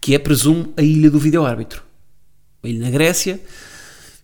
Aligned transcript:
que 0.00 0.14
é, 0.14 0.18
presumo, 0.18 0.72
a 0.76 0.82
ilha 0.82 1.10
do 1.10 1.18
vídeo-árbitro. 1.18 1.82
A 2.62 2.68
ilha 2.68 2.84
na 2.84 2.90
Grécia, 2.90 3.40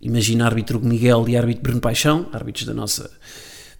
imagina 0.01 0.45
árbitro 0.45 0.81
Miguel 0.81 1.29
e 1.29 1.37
árbitro 1.37 1.63
Bruno 1.63 1.81
Paixão, 1.81 2.29
árbitros 2.33 2.67
da 2.67 2.75
nossa 2.75 3.11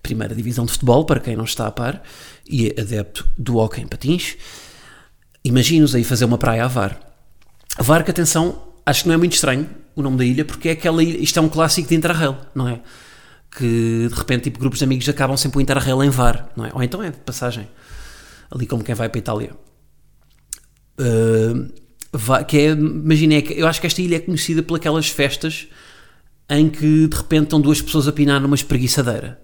primeira 0.03 0.35
divisão 0.35 0.67
de 0.67 0.73
futebol, 0.73 1.05
para 1.05 1.21
quem 1.21 1.35
não 1.35 1.45
está 1.45 1.67
a 1.67 1.71
par, 1.71 2.03
e 2.49 2.69
é 2.69 2.81
adepto 2.81 3.27
do 3.39 3.57
hockey 3.57 3.81
em 3.81 3.87
patins. 3.87 4.37
Imagina-os 5.45 5.95
aí 5.95 6.05
fazer 6.05 6.25
uma 6.25 6.39
praia 6.39 6.65
a 6.65 6.69
VAR. 6.69 7.01
VAR, 7.79 8.05
que 8.05 8.11
atenção, 8.11 8.63
acho 8.85 9.03
que 9.03 9.09
não 9.09 9.15
é 9.15 9.19
muito 9.19 9.33
estranho 9.33 9.69
o 9.97 10.03
nome 10.03 10.19
da 10.19 10.25
ilha, 10.25 10.45
porque 10.45 10.69
é 10.69 10.73
aquela 10.73 11.03
ilha, 11.03 11.19
isto 11.19 11.39
é 11.39 11.43
um 11.43 11.49
clássico 11.49 11.89
de 11.89 11.95
Interrail, 11.95 12.37
não 12.55 12.69
é? 12.69 12.81
Que 13.51 14.09
de 14.09 14.15
repente, 14.15 14.45
tipo, 14.45 14.59
grupos 14.59 14.79
de 14.79 14.85
amigos 14.85 15.09
acabam 15.09 15.37
sempre 15.37 15.59
o 15.59 15.61
Interrail 15.61 16.03
em 16.03 16.11
VAR, 16.11 16.51
não 16.57 16.67
é? 16.67 16.71
Ou 16.75 16.83
então 16.83 17.03
é 17.03 17.11
de 17.11 17.19
passagem 17.19 17.69
ali 18.51 18.67
como 18.67 18.85
quem 18.85 18.95
vai 18.95 19.09
para 19.09 19.19
a 19.19 19.21
Itália. 19.21 19.51
Uh, 20.99 21.73
que 22.47 22.59
é, 22.59 22.71
imagina, 22.71 23.35
é 23.35 23.45
eu 23.57 23.67
acho 23.67 23.81
que 23.81 23.87
esta 23.87 24.01
ilha 24.01 24.17
é 24.17 24.21
conhecida 24.21 24.63
por 24.63 24.77
aquelas 24.77 25.09
festas 25.09 25.69
em 26.49 26.69
que 26.69 27.07
de 27.09 27.17
repente 27.17 27.45
estão 27.45 27.61
duas 27.61 27.81
pessoas 27.81 28.07
a 28.07 28.13
pinar 28.13 28.41
numa 28.41 28.55
espreguiçadeira. 28.55 29.41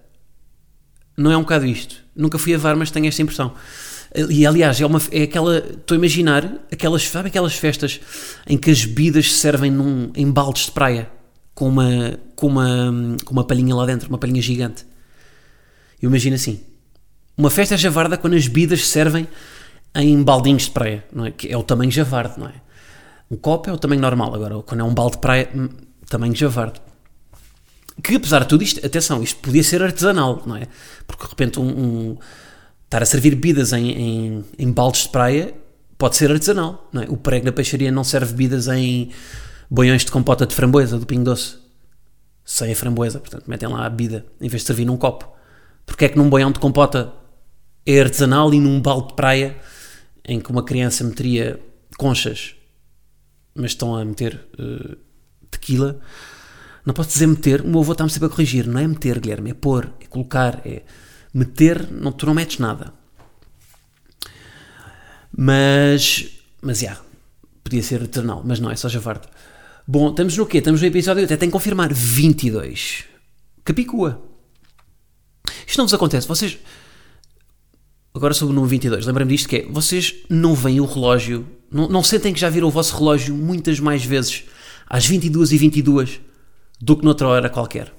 Não 1.17 1.31
é 1.31 1.37
um 1.37 1.41
bocado 1.41 1.65
isto. 1.65 1.95
Nunca 2.15 2.37
fui 2.37 2.53
a 2.53 2.57
VAR, 2.57 2.75
mas 2.75 2.91
tenho 2.91 3.07
esta 3.07 3.21
impressão. 3.21 3.53
E 4.29 4.45
aliás, 4.45 4.79
é, 4.81 4.85
uma, 4.85 5.01
é 5.11 5.23
aquela. 5.23 5.57
Estou 5.59 5.95
a 5.95 5.97
imaginar 5.97 6.59
aquelas, 6.71 7.03
sabe 7.07 7.29
aquelas 7.29 7.53
festas 7.55 7.99
em 8.45 8.57
que 8.57 8.69
as 8.69 8.83
bebidas 8.83 9.31
se 9.31 9.39
servem 9.39 9.71
num, 9.71 10.11
em 10.15 10.29
baldes 10.29 10.65
de 10.65 10.71
praia 10.71 11.09
com 11.53 11.69
uma, 11.69 12.19
com, 12.35 12.47
uma, 12.47 13.17
com 13.23 13.33
uma 13.33 13.43
palhinha 13.43 13.75
lá 13.75 13.85
dentro, 13.85 14.09
uma 14.09 14.17
palhinha 14.17 14.41
gigante. 14.41 14.85
Eu 16.01 16.09
imagino 16.09 16.35
assim. 16.35 16.59
Uma 17.37 17.49
festa 17.49 17.77
javarda 17.77 18.17
quando 18.17 18.35
as 18.35 18.47
bebidas 18.47 18.85
servem 18.85 19.27
em 19.95 20.23
baldinhos 20.23 20.63
de 20.63 20.71
praia, 20.71 21.03
não 21.11 21.25
é? 21.25 21.31
Que 21.31 21.51
é 21.51 21.57
o 21.57 21.63
tamanho 21.63 21.91
javarde, 21.91 22.39
não 22.39 22.47
é? 22.47 22.53
Um 23.29 23.37
copo 23.37 23.69
é 23.69 23.73
o 23.73 23.77
tamanho 23.77 24.01
normal, 24.01 24.33
agora 24.33 24.61
quando 24.61 24.81
é 24.81 24.83
um 24.83 24.93
balde 24.93 25.13
de 25.13 25.21
praia, 25.21 25.49
hum, 25.55 25.69
tamanho 26.09 26.35
javarde. 26.35 26.81
Que 28.01 28.15
apesar 28.15 28.39
de 28.39 28.47
tudo 28.47 28.63
isto, 28.63 28.85
atenção, 28.85 29.21
isto 29.21 29.39
podia 29.39 29.63
ser 29.63 29.81
artesanal, 29.81 30.41
não 30.45 30.55
é? 30.55 30.67
Porque 31.05 31.23
de 31.23 31.29
repente 31.29 31.59
um, 31.59 31.67
um 31.67 32.17
estar 32.85 33.01
a 33.01 33.05
servir 33.05 33.35
bebidas 33.35 33.73
em, 33.73 33.91
em, 33.91 34.45
em, 34.57 34.71
baldes 34.71 35.03
de 35.03 35.09
praia 35.09 35.53
pode 35.97 36.15
ser 36.15 36.31
artesanal, 36.31 36.89
não 36.91 37.03
é? 37.03 37.05
O 37.09 37.17
prego 37.17 37.45
da 37.45 37.51
peixaria 37.51 37.91
não 37.91 38.03
serve 38.03 38.33
bebidas 38.33 38.67
em 38.67 39.11
boiões 39.69 40.03
de 40.03 40.11
compota 40.11 40.45
de 40.45 40.55
framboesa 40.55 40.97
do 40.97 41.05
Pingo 41.05 41.25
Doce. 41.25 41.57
Sem 42.43 42.71
a 42.71 42.75
framboesa, 42.75 43.19
portanto 43.19 43.45
metem 43.47 43.69
lá 43.69 43.85
a 43.85 43.89
bebida 43.89 44.25
em 44.41 44.49
vez 44.49 44.63
de 44.63 44.67
servir 44.67 44.85
num 44.85 44.97
copo. 44.97 45.29
Porque 45.85 46.05
é 46.05 46.09
que 46.09 46.17
num 46.17 46.29
boião 46.29 46.51
de 46.51 46.59
compota 46.59 47.13
é 47.85 48.01
artesanal 48.01 48.53
e 48.53 48.59
num 48.59 48.81
balde 48.81 49.09
de 49.09 49.13
praia 49.13 49.55
em 50.25 50.39
que 50.39 50.51
uma 50.51 50.63
criança 50.63 51.03
meteria 51.03 51.59
conchas, 51.97 52.55
mas 53.55 53.71
estão 53.71 53.95
a 53.95 54.05
meter 54.05 54.39
uh, 54.59 54.97
tequila. 55.49 55.99
Não 56.85 56.93
posso 56.93 57.09
dizer 57.09 57.27
meter, 57.27 57.61
o 57.61 57.67
meu 57.67 57.81
avô 57.81 57.91
está-me 57.91 58.09
sempre 58.09 58.27
a 58.27 58.29
corrigir. 58.29 58.67
Não 58.67 58.79
é 58.79 58.87
meter, 58.87 59.19
Guilherme, 59.19 59.51
é 59.51 59.53
pôr, 59.53 59.91
é 59.99 60.05
colocar, 60.05 60.61
é 60.65 60.83
meter, 61.33 61.91
não, 61.91 62.11
tu 62.11 62.25
não 62.25 62.33
metes 62.33 62.59
nada. 62.59 62.93
Mas, 65.35 66.29
mas 66.61 66.79
já, 66.79 66.87
yeah, 66.87 67.05
podia 67.63 67.83
ser 67.83 68.01
artesanal, 68.01 68.41
mas 68.43 68.59
não, 68.59 68.69
é 68.69 68.75
só 68.75 68.89
javarde. 68.89 69.27
Bom, 69.87 70.09
estamos 70.09 70.37
no 70.37 70.45
quê? 70.45 70.57
Estamos 70.59 70.81
no 70.81 70.87
episódio, 70.87 71.23
até 71.23 71.37
tenho 71.37 71.51
que 71.51 71.57
confirmar, 71.57 71.93
22. 71.93 73.05
Capicua. 73.63 74.21
Isto 75.65 75.77
não 75.77 75.85
vos 75.85 75.93
acontece, 75.93 76.27
vocês 76.27 76.57
agora 78.13 78.33
sobre 78.33 78.51
o 78.51 78.55
número 78.55 78.69
22, 78.69 79.05
lembrei-me 79.05 79.31
disto 79.31 79.47
que 79.47 79.57
é, 79.57 79.65
vocês 79.67 80.15
não 80.29 80.53
veem 80.53 80.79
o 80.79 80.85
relógio, 80.85 81.47
não, 81.71 81.87
não 81.87 82.03
sentem 82.03 82.33
que 82.33 82.39
já 82.39 82.49
viram 82.49 82.67
o 82.67 82.71
vosso 82.71 82.95
relógio 82.97 83.33
muitas 83.35 83.79
mais 83.79 84.03
vezes 84.03 84.43
às 84.87 85.05
22 85.05 85.51
e 85.53 85.57
22 85.57 86.21
do 86.79 86.97
que 86.97 87.05
noutra 87.05 87.27
hora 87.27 87.49
qualquer. 87.49 87.93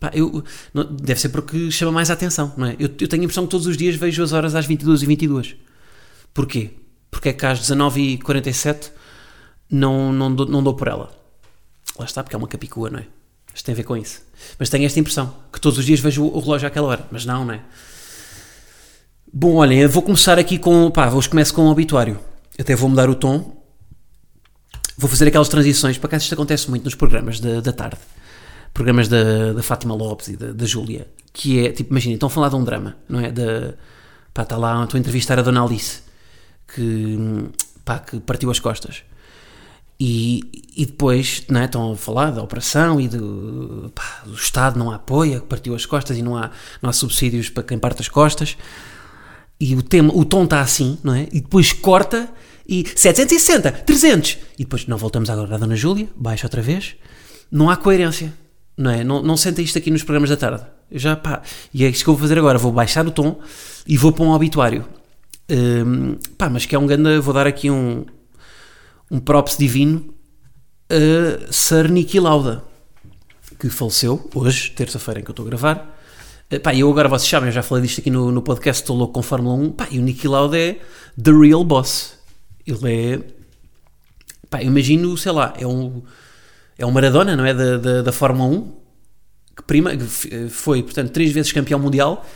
Pá, 0.00 0.10
eu, 0.12 0.42
não, 0.74 0.82
deve 0.82 1.20
ser 1.20 1.28
porque 1.28 1.70
chama 1.70 1.92
mais 1.92 2.10
a 2.10 2.14
atenção, 2.14 2.52
não 2.56 2.66
é? 2.66 2.72
Eu, 2.76 2.90
eu, 2.98 3.06
tenho 3.06 3.22
a 3.22 3.24
impressão 3.24 3.44
que 3.44 3.50
todos 3.50 3.68
os 3.68 3.76
dias 3.76 3.94
vejo 3.94 4.20
as 4.20 4.32
horas 4.32 4.56
às 4.56 4.66
22 4.66 5.02
e 5.02 5.06
22. 5.06 5.56
Porquê? 6.34 6.70
Porque 7.08 7.28
é 7.28 7.32
que 7.32 7.46
às 7.46 7.60
19 7.60 8.00
e 8.00 8.18
47 8.18 8.90
não, 9.70 10.12
não, 10.12 10.34
dou, 10.34 10.46
não 10.46 10.60
dou 10.60 10.74
por 10.74 10.88
ela. 10.88 11.14
Lá 11.96 12.04
está, 12.04 12.22
porque 12.24 12.34
é 12.34 12.38
uma 12.38 12.48
capicua, 12.48 12.90
não 12.90 12.98
é? 12.98 13.06
Isto 13.54 13.66
tem 13.66 13.74
a 13.74 13.76
ver 13.76 13.84
com 13.84 13.96
isso. 13.96 14.22
Mas 14.58 14.68
tenho 14.68 14.84
esta 14.84 14.98
impressão, 14.98 15.32
que 15.52 15.60
todos 15.60 15.78
os 15.78 15.84
dias 15.84 16.00
vejo 16.00 16.24
o 16.24 16.40
relógio 16.40 16.66
àquela 16.66 16.88
hora. 16.88 17.06
Mas 17.12 17.24
não, 17.24 17.44
não 17.44 17.54
é? 17.54 17.62
Bom, 19.34 19.54
olhem, 19.54 19.78
eu 19.78 19.88
vou 19.88 20.02
começar 20.02 20.38
aqui 20.38 20.58
com. 20.58 20.90
Pá, 20.90 21.08
vou 21.08 21.26
começar 21.26 21.54
com 21.54 21.62
o 21.62 21.70
obituário. 21.70 22.20
Até 22.60 22.76
vou 22.76 22.86
mudar 22.86 23.08
o 23.08 23.14
tom. 23.14 23.64
Vou 24.98 25.08
fazer 25.08 25.26
aquelas 25.26 25.48
transições. 25.48 25.96
Para 25.96 26.10
cá 26.10 26.16
isto 26.18 26.34
acontece 26.34 26.68
muito 26.68 26.84
nos 26.84 26.94
programas 26.94 27.40
da, 27.40 27.62
da 27.62 27.72
tarde. 27.72 27.96
Programas 28.74 29.08
da, 29.08 29.54
da 29.54 29.62
Fátima 29.62 29.94
Lopes 29.94 30.28
e 30.28 30.36
da, 30.36 30.52
da 30.52 30.66
Júlia. 30.66 31.08
Que 31.32 31.66
é, 31.66 31.72
tipo, 31.72 31.92
imaginem, 31.92 32.16
estão 32.16 32.26
a 32.26 32.30
falar 32.30 32.50
de 32.50 32.56
um 32.56 32.62
drama, 32.62 32.94
não 33.08 33.20
é? 33.20 33.32
Da, 33.32 33.72
pá, 34.34 34.42
está 34.42 34.58
lá, 34.58 34.84
estou 34.84 34.98
a 34.98 35.00
entrevistar 35.00 35.38
a 35.38 35.42
Dona 35.42 35.64
Alice, 35.64 36.02
que, 36.68 37.18
pá, 37.86 38.00
que 38.00 38.20
partiu 38.20 38.50
as 38.50 38.60
costas. 38.60 39.02
E, 39.98 40.42
e 40.76 40.84
depois 40.84 41.44
não 41.48 41.62
é, 41.62 41.64
estão 41.64 41.92
a 41.92 41.96
falar 41.96 42.32
da 42.32 42.42
operação 42.42 43.00
e 43.00 43.08
do, 43.08 43.90
pá, 43.94 44.24
do 44.26 44.34
Estado 44.34 44.78
não 44.78 44.90
apoia, 44.90 45.40
partiu 45.40 45.74
as 45.74 45.86
costas 45.86 46.18
e 46.18 46.22
não 46.22 46.36
há, 46.36 46.50
não 46.82 46.90
há 46.90 46.92
subsídios 46.92 47.48
para 47.48 47.62
quem 47.62 47.78
parte 47.78 48.02
as 48.02 48.10
costas 48.10 48.58
e 49.62 49.76
o, 49.76 49.82
tema, 49.82 50.12
o 50.12 50.24
tom 50.24 50.42
está 50.42 50.60
assim, 50.60 50.98
não 51.04 51.14
é? 51.14 51.28
E 51.30 51.40
depois 51.40 51.72
corta 51.72 52.28
e 52.68 52.84
760, 52.96 53.70
300. 53.70 54.38
E 54.58 54.64
depois, 54.64 54.88
não, 54.88 54.98
voltamos 54.98 55.30
agora 55.30 55.54
à 55.54 55.58
Dona 55.58 55.76
Júlia, 55.76 56.08
baixa 56.16 56.46
outra 56.46 56.60
vez. 56.60 56.96
Não 57.48 57.70
há 57.70 57.76
coerência, 57.76 58.34
não 58.76 58.90
é? 58.90 59.04
Não, 59.04 59.22
não 59.22 59.36
sentem 59.36 59.64
isto 59.64 59.78
aqui 59.78 59.88
nos 59.88 60.02
programas 60.02 60.30
da 60.30 60.36
tarde. 60.36 60.64
Já, 60.90 61.14
pá, 61.14 61.42
e 61.72 61.84
é 61.84 61.88
isto 61.88 62.02
que 62.02 62.10
eu 62.10 62.14
vou 62.14 62.20
fazer 62.20 62.36
agora. 62.40 62.58
Vou 62.58 62.72
baixar 62.72 63.06
o 63.06 63.12
tom 63.12 63.38
e 63.86 63.96
vou 63.96 64.10
para 64.10 64.24
um 64.24 64.30
obituário. 64.30 64.84
Um, 65.48 66.16
pá, 66.36 66.50
mas 66.50 66.66
que 66.66 66.74
é 66.74 66.78
um 66.78 66.86
grande. 66.86 67.20
Vou 67.20 67.32
dar 67.32 67.46
aqui 67.46 67.70
um, 67.70 68.04
um 69.12 69.20
props 69.20 69.56
divino 69.56 70.12
a 70.90 71.52
Sir 71.52 71.88
Niki 71.88 72.18
Lauda, 72.18 72.64
que 73.60 73.70
faleceu 73.70 74.28
hoje, 74.34 74.72
terça-feira 74.72 75.20
em 75.20 75.22
que 75.22 75.30
eu 75.30 75.34
estou 75.34 75.46
a 75.46 75.48
gravar. 75.48 76.01
Eh, 76.52 76.58
pá, 76.58 76.74
eu 76.74 76.90
agora, 76.90 77.08
vocês 77.08 77.30
sabem, 77.30 77.48
eu 77.48 77.52
já 77.52 77.62
falei 77.62 77.82
disto 77.82 78.00
aqui 78.00 78.10
no, 78.10 78.30
no 78.30 78.42
podcast, 78.42 78.82
estou 78.82 78.94
louco 78.94 79.14
com 79.14 79.22
Fórmula 79.22 79.54
1. 79.54 79.72
Pá, 79.72 79.88
e 79.90 79.98
o 79.98 80.02
Niki 80.02 80.28
Lauda 80.28 80.58
é 80.58 80.78
the 81.20 81.32
real 81.32 81.64
boss. 81.64 82.18
Ele 82.66 82.92
é. 82.92 83.20
Pá, 84.50 84.62
eu 84.62 84.66
imagino, 84.66 85.16
sei 85.16 85.32
lá, 85.32 85.54
é 85.58 85.66
um. 85.66 86.02
É 86.76 86.84
um 86.84 86.90
Maradona, 86.90 87.34
não 87.34 87.46
é? 87.46 87.54
Da, 87.54 87.78
da, 87.78 88.02
da 88.02 88.12
Fórmula 88.12 88.50
1. 88.50 88.72
Que 89.56 89.62
prima, 89.62 89.92
eh, 89.94 90.48
foi, 90.50 90.82
portanto, 90.82 91.10
três 91.10 91.32
vezes 91.32 91.52
campeão 91.52 91.78
mundial. 91.78 92.26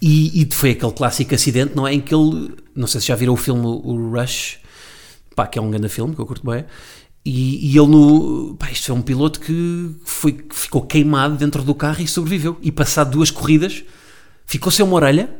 E, 0.00 0.42
e, 0.42 0.48
foi 0.50 0.70
aquele 0.70 0.92
clássico 0.92 1.34
acidente, 1.34 1.76
não 1.76 1.86
é? 1.86 1.92
Em 1.92 2.00
que 2.00 2.14
ele. 2.14 2.54
Não 2.74 2.86
sei 2.86 3.02
se 3.02 3.08
já 3.08 3.14
viram 3.14 3.34
o 3.34 3.36
filme 3.36 3.66
O 3.66 4.10
Rush. 4.12 4.60
Pá, 5.36 5.46
que 5.46 5.58
é 5.58 5.62
um 5.62 5.70
grande 5.70 5.90
filme, 5.90 6.14
que 6.14 6.20
eu 6.22 6.26
curto 6.26 6.50
bem. 6.50 6.64
E, 7.24 7.72
e, 7.72 7.78
ele 7.78 7.86
no. 7.86 8.56
Pá, 8.58 8.70
isto 8.70 8.90
é 8.90 8.94
um 8.94 9.00
piloto 9.00 9.38
que, 9.38 9.94
foi, 10.04 10.44
ficou 10.50 10.82
queimado 10.82 11.36
dentro 11.36 11.62
do 11.62 11.74
carro 11.74 12.02
e 12.02 12.08
sobreviveu. 12.08 12.58
E 12.60 12.72
passado 12.72 13.12
duas 13.12 13.30
corridas, 13.30 13.84
ficou 14.44 14.72
sem 14.72 14.84
uma 14.84 14.96
orelha. 14.96 15.30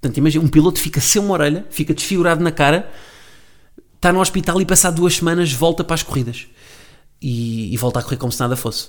Portanto, 0.00 0.16
imagina, 0.16 0.44
um 0.44 0.48
piloto 0.48 0.78
fica 0.78 1.00
sem 1.00 1.20
uma 1.20 1.32
orelha, 1.32 1.66
fica 1.70 1.92
desfigurado 1.92 2.42
na 2.42 2.52
cara, 2.52 2.90
está 3.96 4.12
no 4.12 4.20
hospital 4.20 4.60
e 4.60 4.64
passado 4.64 4.96
duas 4.96 5.16
semanas 5.16 5.52
volta 5.52 5.82
para 5.82 5.94
as 5.94 6.02
corridas. 6.02 6.46
E, 7.20 7.74
e 7.74 7.76
volta 7.76 7.98
a 7.98 8.02
correr 8.02 8.16
como 8.16 8.32
se 8.32 8.40
nada 8.40 8.56
fosse. 8.56 8.88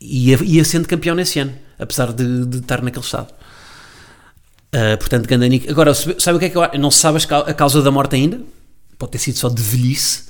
E 0.00 0.30
ia 0.30 0.64
sendo 0.64 0.86
campeão 0.86 1.16
nesse 1.16 1.38
ano, 1.38 1.54
apesar 1.78 2.12
de, 2.12 2.44
de 2.44 2.58
estar 2.58 2.82
naquele 2.82 3.04
estado. 3.04 3.32
Uh, 4.74 4.96
portanto, 4.98 5.26
Gandanik. 5.26 5.68
Agora, 5.70 5.94
sabe 5.94 6.36
o 6.36 6.38
que 6.38 6.44
é 6.44 6.50
que 6.50 6.58
eu 6.58 6.78
Não 6.78 6.90
se 6.90 6.98
sabe 6.98 7.18
a 7.46 7.54
causa 7.54 7.80
da 7.80 7.90
morte 7.90 8.14
ainda? 8.14 8.42
Pode 8.98 9.12
ter 9.12 9.18
sido 9.18 9.38
só 9.38 9.48
de 9.48 9.62
velhice 9.62 10.26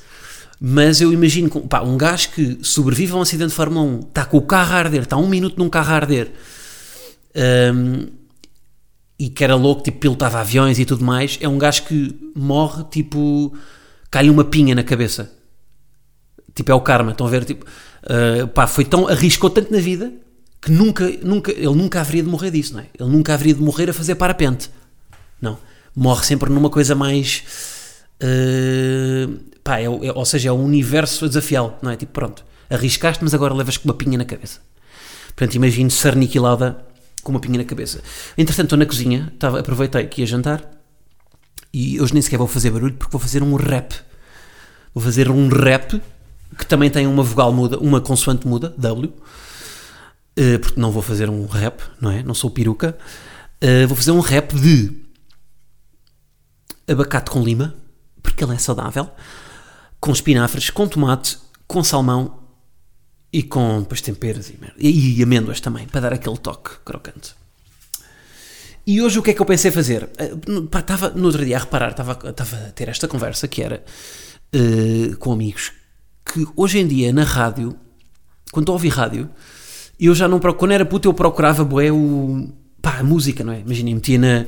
mas 0.60 1.00
eu 1.00 1.12
imagino 1.12 1.50
pá, 1.62 1.82
um 1.82 1.96
gajo 1.96 2.30
que 2.30 2.58
sobrevive 2.62 3.12
a 3.12 3.16
um 3.16 3.22
acidente 3.22 3.50
de 3.50 3.54
Fórmula 3.54 3.84
1, 3.84 4.00
está 4.00 4.24
com 4.24 4.38
o 4.38 4.42
carro 4.42 4.74
a 4.74 4.78
arder, 4.78 5.02
está 5.02 5.16
um 5.16 5.28
minuto 5.28 5.58
num 5.58 5.68
carro 5.68 5.92
a 5.92 5.96
arder, 5.96 6.32
um, 7.74 8.06
e 9.18 9.28
que 9.28 9.44
era 9.44 9.54
louco, 9.54 9.82
tipo, 9.82 9.98
pilotava 9.98 10.40
aviões 10.40 10.78
e 10.78 10.84
tudo 10.84 11.04
mais, 11.04 11.38
é 11.40 11.48
um 11.48 11.58
gajo 11.58 11.84
que 11.84 12.32
morre, 12.34 12.84
tipo, 12.90 13.54
cai-lhe 14.10 14.30
uma 14.30 14.44
pinha 14.44 14.74
na 14.74 14.82
cabeça. 14.82 15.32
Tipo, 16.54 16.72
é 16.72 16.74
o 16.74 16.80
karma, 16.80 17.12
estão 17.12 17.26
a 17.26 17.30
ver? 17.30 17.44
Tipo, 17.44 17.66
uh, 17.66 18.48
pá, 18.48 18.66
foi 18.66 18.84
tão, 18.84 19.08
arriscou 19.08 19.50
tanto 19.50 19.72
na 19.72 19.78
vida 19.78 20.12
que 20.60 20.70
nunca, 20.70 21.08
nunca, 21.22 21.52
ele 21.52 21.74
nunca 21.74 22.00
haveria 22.00 22.22
de 22.22 22.28
morrer 22.28 22.50
disso, 22.50 22.74
não 22.74 22.80
é? 22.80 22.86
Ele 22.98 23.10
nunca 23.10 23.34
haveria 23.34 23.54
de 23.54 23.60
morrer 23.60 23.90
a 23.90 23.92
fazer 23.92 24.14
parapente. 24.14 24.70
Não. 25.40 25.58
Morre 25.94 26.24
sempre 26.24 26.50
numa 26.50 26.68
coisa 26.68 26.94
mais. 26.94 27.44
Uh, 28.22 29.38
pá, 29.62 29.78
é, 29.78 29.84
é, 29.84 29.88
ou 29.88 30.24
seja, 30.24 30.48
é 30.48 30.52
um 30.52 30.64
universo 30.64 31.24
a 31.24 31.28
desafiá-lo, 31.28 31.74
não 31.82 31.90
é? 31.90 31.96
Tipo, 31.96 32.12
pronto, 32.12 32.44
arriscaste, 32.70 33.22
mas 33.22 33.34
agora 33.34 33.52
levas 33.54 33.76
com 33.76 33.88
uma 33.88 33.94
pinha 33.94 34.16
na 34.16 34.24
cabeça. 34.24 34.60
Portanto, 35.28 35.54
imagino 35.54 35.90
ser 35.90 36.12
aniquilada 36.12 36.78
com 37.22 37.32
uma 37.32 37.40
pinha 37.40 37.58
na 37.58 37.64
cabeça. 37.64 38.00
Entretanto, 38.38 38.66
estou 38.66 38.78
na 38.78 38.86
cozinha, 38.86 39.30
estava, 39.34 39.60
aproveitei 39.60 40.06
que 40.06 40.22
ia 40.22 40.26
jantar 40.26 40.62
e 41.72 42.00
hoje 42.00 42.14
nem 42.14 42.22
sequer 42.22 42.38
vou 42.38 42.46
fazer 42.46 42.70
barulho 42.70 42.94
porque 42.94 43.12
vou 43.12 43.20
fazer 43.20 43.42
um 43.42 43.54
rap. 43.54 43.92
Vou 44.94 45.02
fazer 45.02 45.30
um 45.30 45.48
rap 45.48 46.00
que 46.56 46.64
também 46.64 46.88
tem 46.88 47.06
uma 47.06 47.22
vogal 47.22 47.52
muda, 47.52 47.78
uma 47.78 48.00
consoante 48.00 48.46
muda, 48.46 48.72
W, 48.78 49.12
uh, 49.12 50.58
porque 50.60 50.80
não 50.80 50.90
vou 50.90 51.02
fazer 51.02 51.28
um 51.28 51.44
rap, 51.46 51.82
não 52.00 52.10
é? 52.10 52.22
Não 52.22 52.32
sou 52.32 52.48
peruca. 52.48 52.96
Uh, 53.62 53.86
vou 53.86 53.96
fazer 53.96 54.12
um 54.12 54.20
rap 54.20 54.54
de 54.54 54.92
abacate 56.88 57.30
com 57.30 57.42
lima, 57.42 57.74
porque 58.26 58.42
ele 58.42 58.54
é 58.54 58.58
saudável, 58.58 59.08
com 60.00 60.10
espinafres, 60.10 60.68
com 60.68 60.88
tomate, 60.88 61.38
com 61.66 61.82
salmão 61.84 62.42
e 63.32 63.42
com 63.42 63.80
depois 63.80 64.00
temperos 64.00 64.50
e, 64.50 64.58
e, 64.78 65.18
e 65.18 65.22
amêndoas 65.22 65.60
também, 65.60 65.86
para 65.86 66.00
dar 66.00 66.12
aquele 66.12 66.36
toque 66.36 66.70
crocante. 66.84 67.34
E 68.84 69.00
hoje 69.00 69.18
o 69.18 69.22
que 69.22 69.30
é 69.30 69.34
que 69.34 69.40
eu 69.40 69.46
pensei 69.46 69.70
fazer? 69.70 70.10
Estava 70.64 71.10
no 71.10 71.26
outro 71.26 71.44
dia 71.44 71.56
a 71.56 71.60
reparar, 71.60 71.90
estava, 71.90 72.12
a 72.12 72.70
ter 72.72 72.88
esta 72.88 73.08
conversa 73.08 73.48
que 73.48 73.62
era 73.62 73.84
uh, 74.54 75.16
com 75.16 75.32
amigos, 75.32 75.72
que 76.24 76.46
hoje 76.56 76.78
em 76.78 76.86
dia 76.86 77.12
na 77.12 77.24
rádio, 77.24 77.76
quando 78.52 78.68
ouvi 78.68 78.88
rádio, 78.88 79.30
eu 79.98 80.14
já 80.14 80.28
não 80.28 80.38
procuro, 80.38 80.58
quando 80.58 80.72
era 80.72 80.84
puto 80.84 81.08
eu 81.08 81.14
procurava 81.14 81.64
bué, 81.64 81.90
o, 81.90 82.52
pá, 82.82 82.98
a 82.98 83.04
música, 83.04 83.42
não 83.42 83.52
é? 83.52 83.60
Imaginem, 83.60 83.94
metia 83.94 84.18
na, 84.18 84.46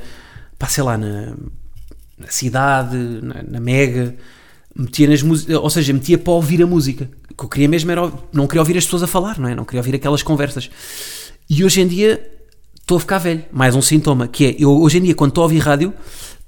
pá, 0.57 0.67
sei 0.67 0.83
lá, 0.83 0.97
na, 0.97 1.35
na 2.19 2.27
cidade, 2.27 2.97
na, 2.97 3.41
na 3.43 3.59
Mega, 3.59 4.15
metia 4.75 5.07
nas 5.07 5.23
ou 5.23 5.69
seja, 5.69 5.93
metia 5.93 6.17
para 6.17 6.33
ouvir 6.33 6.61
a 6.61 6.67
música. 6.67 7.09
O 7.31 7.35
que 7.35 7.43
eu 7.45 7.49
queria 7.49 7.67
mesmo 7.67 7.89
era, 7.91 8.11
não 8.31 8.45
queria 8.45 8.61
ouvir 8.61 8.77
as 8.77 8.83
pessoas 8.83 9.03
a 9.03 9.07
falar, 9.07 9.39
não 9.39 9.47
é? 9.47 9.55
Não 9.55 9.65
queria 9.65 9.79
ouvir 9.79 9.95
aquelas 9.95 10.21
conversas. 10.21 10.69
E 11.49 11.63
hoje 11.63 11.81
em 11.81 11.87
dia 11.87 12.29
estou 12.79 12.97
a 12.97 12.99
ficar 12.99 13.17
velho, 13.19 13.45
mais 13.51 13.75
um 13.75 13.81
sintoma, 13.81 14.27
que 14.27 14.45
é, 14.45 14.55
eu 14.59 14.71
hoje 14.81 14.97
em 14.97 15.01
dia 15.01 15.15
quando 15.15 15.31
estou 15.31 15.43
a 15.43 15.45
ouvir 15.45 15.59
rádio, 15.59 15.93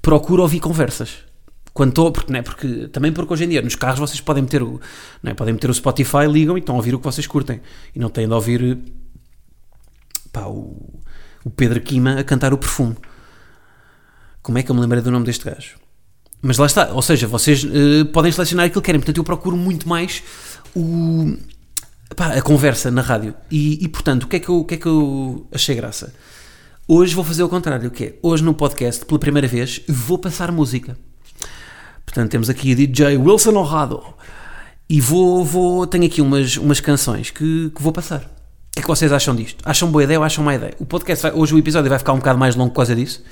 procuro 0.00 0.42
ouvir 0.42 0.60
conversas. 0.60 1.18
Quando 1.72 1.90
estou, 1.90 2.12
porque, 2.12 2.30
não 2.30 2.38
é, 2.38 2.42
porque, 2.42 2.88
também 2.88 3.12
porque 3.12 3.32
hoje 3.32 3.44
em 3.44 3.48
dia 3.48 3.62
nos 3.62 3.74
carros 3.74 3.98
vocês 3.98 4.20
podem 4.20 4.42
meter 4.42 4.62
o, 4.62 4.78
não 5.22 5.32
é, 5.32 5.34
podem 5.34 5.54
meter 5.54 5.70
o 5.70 5.74
Spotify, 5.74 6.26
ligam 6.28 6.56
e 6.56 6.60
estão 6.60 6.74
a 6.74 6.78
ouvir 6.78 6.94
o 6.94 6.98
que 6.98 7.04
vocês 7.04 7.26
curtem. 7.26 7.60
E 7.94 7.98
não 7.98 8.10
têm 8.10 8.28
de 8.28 8.34
ouvir 8.34 8.78
pá, 10.30 10.46
o, 10.46 11.00
o 11.44 11.50
Pedro 11.50 11.80
Quima 11.80 12.18
a 12.18 12.24
cantar 12.24 12.52
o 12.52 12.58
perfume. 12.58 12.96
Como 14.42 14.58
é 14.58 14.62
que 14.62 14.70
eu 14.70 14.74
me 14.74 14.80
lembrei 14.80 15.00
do 15.00 15.10
nome 15.10 15.24
deste 15.24 15.44
gajo? 15.44 15.76
Mas 16.40 16.58
lá 16.58 16.66
está, 16.66 16.88
ou 16.92 17.00
seja, 17.00 17.28
vocês 17.28 17.62
uh, 17.62 18.04
podem 18.12 18.32
selecionar 18.32 18.66
aquilo 18.66 18.82
que 18.82 18.86
querem, 18.86 19.00
portanto 19.00 19.18
eu 19.18 19.24
procuro 19.24 19.56
muito 19.56 19.88
mais 19.88 20.20
o, 20.74 21.36
pá, 22.16 22.32
a 22.32 22.42
conversa 22.42 22.90
na 22.90 23.00
rádio. 23.00 23.34
E, 23.48 23.84
e, 23.84 23.88
portanto, 23.88 24.24
o 24.24 24.26
que, 24.26 24.36
é 24.36 24.40
que 24.40 24.48
eu, 24.48 24.56
o 24.56 24.64
que 24.64 24.74
é 24.74 24.76
que 24.76 24.86
eu 24.86 25.46
achei 25.52 25.76
graça? 25.76 26.12
Hoje 26.88 27.14
vou 27.14 27.22
fazer 27.22 27.44
o 27.44 27.48
contrário, 27.48 27.86
o 27.86 27.90
que 27.92 28.04
é? 28.04 28.14
Hoje 28.20 28.42
no 28.42 28.52
podcast, 28.52 29.06
pela 29.06 29.20
primeira 29.20 29.46
vez, 29.46 29.80
vou 29.86 30.18
passar 30.18 30.50
música. 30.50 30.98
Portanto, 32.04 32.32
temos 32.32 32.50
aqui 32.50 32.74
DJ 32.74 33.16
Wilson 33.16 33.56
Honrado 33.56 34.02
e 34.88 35.00
vou, 35.00 35.44
vou 35.44 35.86
tenho 35.86 36.06
aqui 36.06 36.20
umas, 36.20 36.56
umas 36.56 36.80
canções 36.80 37.30
que, 37.30 37.70
que 37.70 37.80
vou 37.80 37.92
passar. 37.92 38.22
O 38.22 38.74
que 38.74 38.80
é 38.80 38.82
que 38.82 38.88
vocês 38.88 39.12
acham 39.12 39.36
disto? 39.36 39.62
Acham 39.64 39.88
boa 39.88 40.02
ideia 40.02 40.18
ou 40.18 40.24
acham 40.24 40.42
má 40.42 40.56
ideia? 40.56 40.74
O 40.80 40.84
podcast, 40.84 41.22
vai, 41.22 41.32
hoje 41.32 41.54
o 41.54 41.58
episódio 41.58 41.88
vai 41.88 42.00
ficar 42.00 42.12
um 42.12 42.18
bocado 42.18 42.38
mais 42.38 42.56
longo 42.56 42.70
por 42.70 42.76
causa 42.78 42.96
disso 42.96 43.22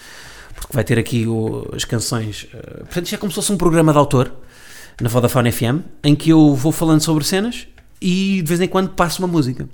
vai 0.72 0.84
ter 0.84 0.98
aqui 0.98 1.26
o, 1.26 1.68
as 1.74 1.84
canções. 1.84 2.44
Uh, 2.44 2.78
portanto, 2.78 3.04
isto 3.04 3.14
é 3.14 3.18
como 3.18 3.30
se 3.30 3.36
fosse 3.36 3.52
um 3.52 3.56
programa 3.56 3.92
de 3.92 3.98
autor 3.98 4.32
na 5.00 5.08
Vodafone 5.08 5.50
FM, 5.50 5.80
em 6.04 6.14
que 6.14 6.30
eu 6.30 6.54
vou 6.54 6.72
falando 6.72 7.00
sobre 7.00 7.24
cenas 7.24 7.66
e 8.00 8.42
de 8.42 8.48
vez 8.48 8.60
em 8.60 8.68
quando 8.68 8.90
passo 8.90 9.20
uma 9.20 9.28
música 9.28 9.68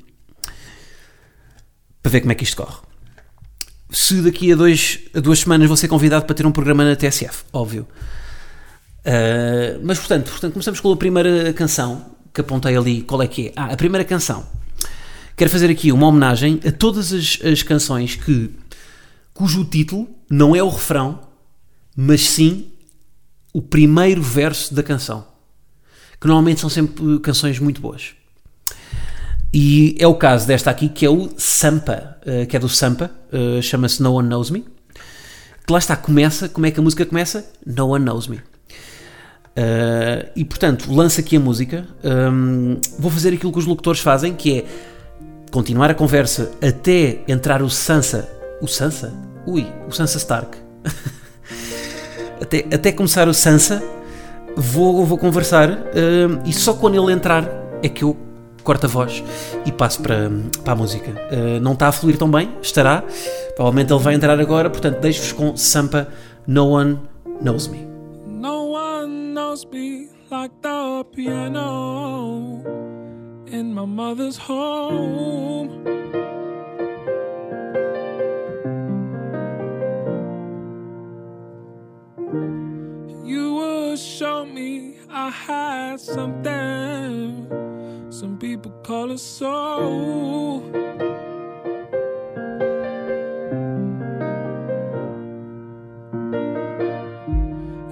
para 2.02 2.12
ver 2.12 2.20
como 2.20 2.32
é 2.32 2.34
que 2.34 2.44
isto 2.44 2.56
corre. 2.56 2.78
Se 3.90 4.20
daqui 4.22 4.52
a, 4.52 4.56
dois, 4.56 5.00
a 5.14 5.20
duas 5.20 5.40
semanas 5.40 5.68
vou 5.68 5.76
ser 5.76 5.88
convidado 5.88 6.24
para 6.24 6.34
ter 6.34 6.46
um 6.46 6.52
programa 6.52 6.84
na 6.84 6.96
TSF, 6.96 7.44
óbvio. 7.52 7.86
Uh, 9.04 9.80
mas 9.82 9.98
portanto, 9.98 10.30
portanto, 10.30 10.52
começamos 10.52 10.80
com 10.80 10.92
a 10.92 10.96
primeira 10.96 11.52
canção 11.52 12.16
que 12.32 12.40
apontei 12.40 12.76
ali. 12.76 13.02
Qual 13.02 13.22
é 13.22 13.26
que 13.26 13.48
é? 13.48 13.52
Ah, 13.56 13.72
a 13.72 13.76
primeira 13.76 14.04
canção. 14.04 14.46
Quero 15.36 15.50
fazer 15.50 15.70
aqui 15.70 15.92
uma 15.92 16.06
homenagem 16.06 16.60
a 16.66 16.72
todas 16.72 17.12
as, 17.12 17.38
as 17.44 17.62
canções 17.62 18.14
que 18.14 18.50
cujo 19.34 19.64
título 19.64 20.08
não 20.30 20.54
é 20.54 20.62
o 20.62 20.68
refrão, 20.68 21.20
mas 21.96 22.28
sim 22.28 22.72
o 23.52 23.62
primeiro 23.62 24.20
verso 24.22 24.74
da 24.74 24.82
canção. 24.82 25.26
Que 26.20 26.26
normalmente 26.26 26.60
são 26.60 26.70
sempre 26.70 27.18
canções 27.20 27.58
muito 27.58 27.80
boas. 27.80 28.14
E 29.52 29.96
é 29.98 30.06
o 30.06 30.14
caso 30.14 30.46
desta 30.46 30.70
aqui, 30.70 30.88
que 30.88 31.06
é 31.06 31.10
o 31.10 31.30
Sampa, 31.38 32.18
eh, 32.26 32.44
que 32.46 32.56
é 32.56 32.60
do 32.60 32.68
Sampa, 32.68 33.10
eh, 33.32 33.62
chama-se 33.62 34.02
No 34.02 34.12
One 34.14 34.28
Knows 34.28 34.50
Me. 34.50 34.64
Que 35.66 35.72
lá 35.72 35.78
está, 35.78 35.96
começa, 35.96 36.48
como 36.48 36.66
é 36.66 36.70
que 36.70 36.78
a 36.78 36.82
música 36.82 37.06
começa? 37.06 37.50
No 37.64 37.88
One 37.88 38.04
Knows 38.04 38.28
Me. 38.28 38.36
Uh, 38.36 40.28
e 40.36 40.44
portanto, 40.44 40.92
lança 40.92 41.22
aqui 41.22 41.36
a 41.36 41.40
música. 41.40 41.86
Um, 42.04 42.78
vou 42.98 43.10
fazer 43.10 43.32
aquilo 43.32 43.50
que 43.50 43.58
os 43.58 43.64
locutores 43.64 44.00
fazem, 44.00 44.34
que 44.34 44.58
é 44.58 44.64
continuar 45.50 45.90
a 45.90 45.94
conversa 45.94 46.52
até 46.60 47.20
entrar 47.26 47.62
o 47.62 47.70
Sansa. 47.70 48.28
O 48.60 48.68
Sansa? 48.68 49.14
Ui, 49.46 49.66
o 49.88 49.92
Sansa 49.92 50.18
Stark. 50.18 50.58
até, 52.40 52.66
até 52.72 52.92
começar 52.92 53.28
o 53.28 53.34
Sansa, 53.34 53.82
vou, 54.56 55.04
vou 55.04 55.18
conversar 55.18 55.70
uh, 55.70 56.42
e 56.44 56.52
só 56.52 56.74
quando 56.74 57.02
ele 57.02 57.12
entrar 57.12 57.48
é 57.82 57.88
que 57.88 58.04
eu 58.04 58.16
corto 58.64 58.86
a 58.86 58.88
voz 58.88 59.22
e 59.64 59.70
passo 59.70 60.02
para, 60.02 60.30
para 60.64 60.72
a 60.72 60.76
música. 60.76 61.10
Uh, 61.10 61.60
não 61.60 61.72
está 61.72 61.88
a 61.88 61.92
fluir 61.92 62.18
tão 62.18 62.30
bem, 62.30 62.50
estará. 62.60 63.04
Provavelmente 63.54 63.92
ele 63.92 64.02
vai 64.02 64.14
entrar 64.14 64.38
agora, 64.40 64.68
portanto, 64.68 64.98
deixo-vos 64.98 65.32
com 65.32 65.56
Sampa 65.56 66.08
No 66.46 66.70
One 66.70 66.98
Knows 67.40 67.68
Me. 67.68 67.86
No 68.26 68.72
one 68.72 69.32
knows 69.32 69.64
me 69.72 70.08
like 70.30 70.54
the 70.62 71.04
piano 71.14 72.62
in 73.46 73.72
my 73.72 73.86
mother's 73.86 74.36
home. 74.36 76.05
Show 83.96 84.44
me 84.46 84.96
I 85.10 85.30
had 85.30 86.00
something. 86.00 87.46
Some 88.10 88.38
people 88.38 88.70
call 88.82 89.10
it 89.10 89.18
soul. 89.18 90.62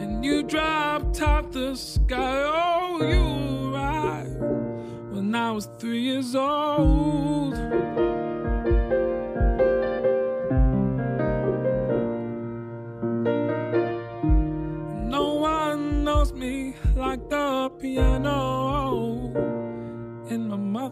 And 0.01 0.25
you 0.25 0.43
dropped 0.45 1.21
out 1.21 1.53
the 1.53 1.75
sky. 1.75 2.43
Oh, 2.47 3.03
you 3.03 3.75
arrived 3.75 4.41
when 5.15 5.35
I 5.35 5.53
was 5.53 5.69
three 5.79 6.01
years 6.01 6.35
old. 6.35 7.34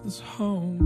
In 0.04 0.08
my 0.08 0.10
mother's 0.10 0.20
home. 0.20 0.81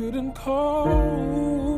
Couldn't 0.00 0.32
cope. 0.32 1.76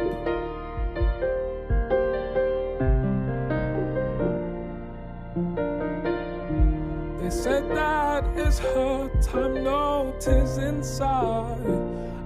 They 7.21 7.31
said 7.31 7.69
that 7.71 8.25
is 8.39 8.61
her 8.61 9.11
time, 9.23 9.65
no 9.65 10.15
tears 10.21 10.59
inside. 10.59 11.67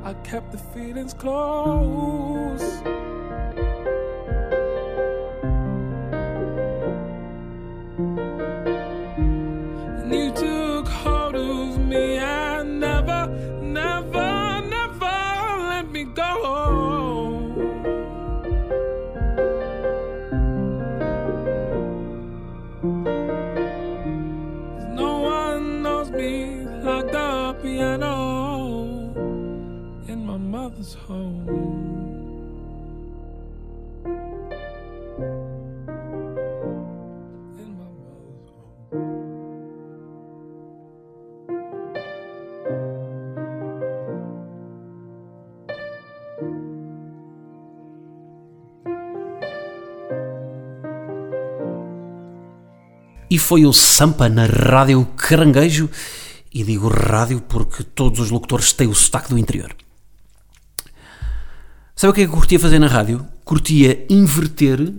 I 0.04 0.12
kept 0.22 0.52
the 0.52 0.58
feelings 0.58 1.14
close. 1.14 2.85
E 53.28 53.38
foi 53.38 53.66
o 53.66 53.72
Sampa 53.72 54.28
na 54.28 54.46
Rádio 54.46 55.04
Caranguejo. 55.16 55.90
E 56.52 56.64
digo 56.64 56.88
rádio 56.88 57.40
porque 57.40 57.82
todos 57.82 58.20
os 58.20 58.30
locutores 58.30 58.72
têm 58.72 58.88
o 58.88 58.94
sotaque 58.94 59.28
do 59.28 59.38
interior. 59.38 59.74
Sabe 61.94 62.10
o 62.10 62.14
que 62.14 62.22
é 62.22 62.24
que 62.24 62.30
eu 62.30 62.36
curtia 62.36 62.58
fazer 62.58 62.78
na 62.78 62.86
rádio? 62.86 63.26
Curtia 63.44 64.06
inverter 64.08 64.92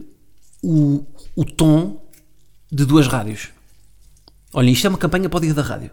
o, 0.61 1.05
o 1.35 1.45
tom 1.45 2.03
de 2.71 2.85
duas 2.85 3.07
rádios. 3.07 3.49
Olhem, 4.53 4.73
isto 4.73 4.85
é 4.85 4.89
uma 4.89 4.97
campanha 4.97 5.29
para 5.29 5.37
o 5.37 5.41
dia 5.41 5.53
da 5.53 5.61
rádio. 5.61 5.91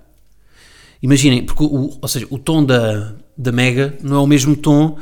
Imaginem, 1.02 1.44
porque 1.44 1.62
o, 1.62 1.98
ou 2.00 2.08
seja, 2.08 2.26
o 2.30 2.38
tom 2.38 2.64
da, 2.64 3.14
da 3.36 3.52
Mega 3.52 3.96
não 4.02 4.16
é 4.16 4.20
o 4.20 4.26
mesmo 4.26 4.56
tom 4.56 4.98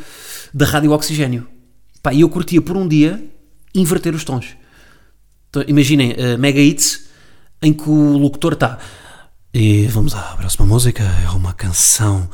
da 0.52 0.66
Rádio 0.66 0.90
Oxigênio. 0.90 1.46
E 2.12 2.20
eu 2.20 2.28
curtia 2.28 2.60
por 2.60 2.76
um 2.76 2.86
dia 2.86 3.24
inverter 3.74 4.14
os 4.14 4.24
tons. 4.24 4.56
Então, 5.48 5.64
imaginem, 5.68 6.12
a 6.12 6.36
Mega 6.36 6.60
Hits 6.60 7.08
em 7.62 7.72
que 7.72 7.88
o 7.88 8.18
locutor 8.18 8.54
está. 8.54 8.78
E 9.54 9.86
vamos 9.86 10.14
à 10.14 10.20
próxima 10.36 10.66
música. 10.66 11.02
É 11.24 11.30
uma 11.30 11.52
canção 11.52 12.28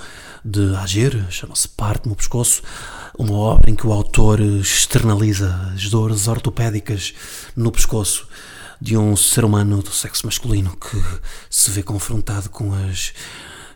de 0.45 0.75
Agir, 0.77 1.27
chama-se 1.31 1.69
Parte 1.69 2.09
no 2.09 2.17
Pescoço. 2.17 2.63
Uma 3.19 3.35
obra 3.35 3.71
em 3.71 3.75
que 3.75 3.87
o 3.87 3.93
autor 3.93 4.41
externaliza 4.41 5.73
as 5.75 5.91
dores 5.91 6.29
ortopédicas 6.29 7.13
no 7.55 7.71
pescoço 7.71 8.29
de 8.81 8.97
um 8.97 9.17
ser 9.17 9.45
humano 9.45 9.83
do 9.83 9.91
sexo 9.91 10.25
masculino 10.25 10.77
que 10.77 11.03
se 11.51 11.71
vê 11.73 11.83
confrontado 11.83 12.49
com 12.49 12.73
as 12.73 13.13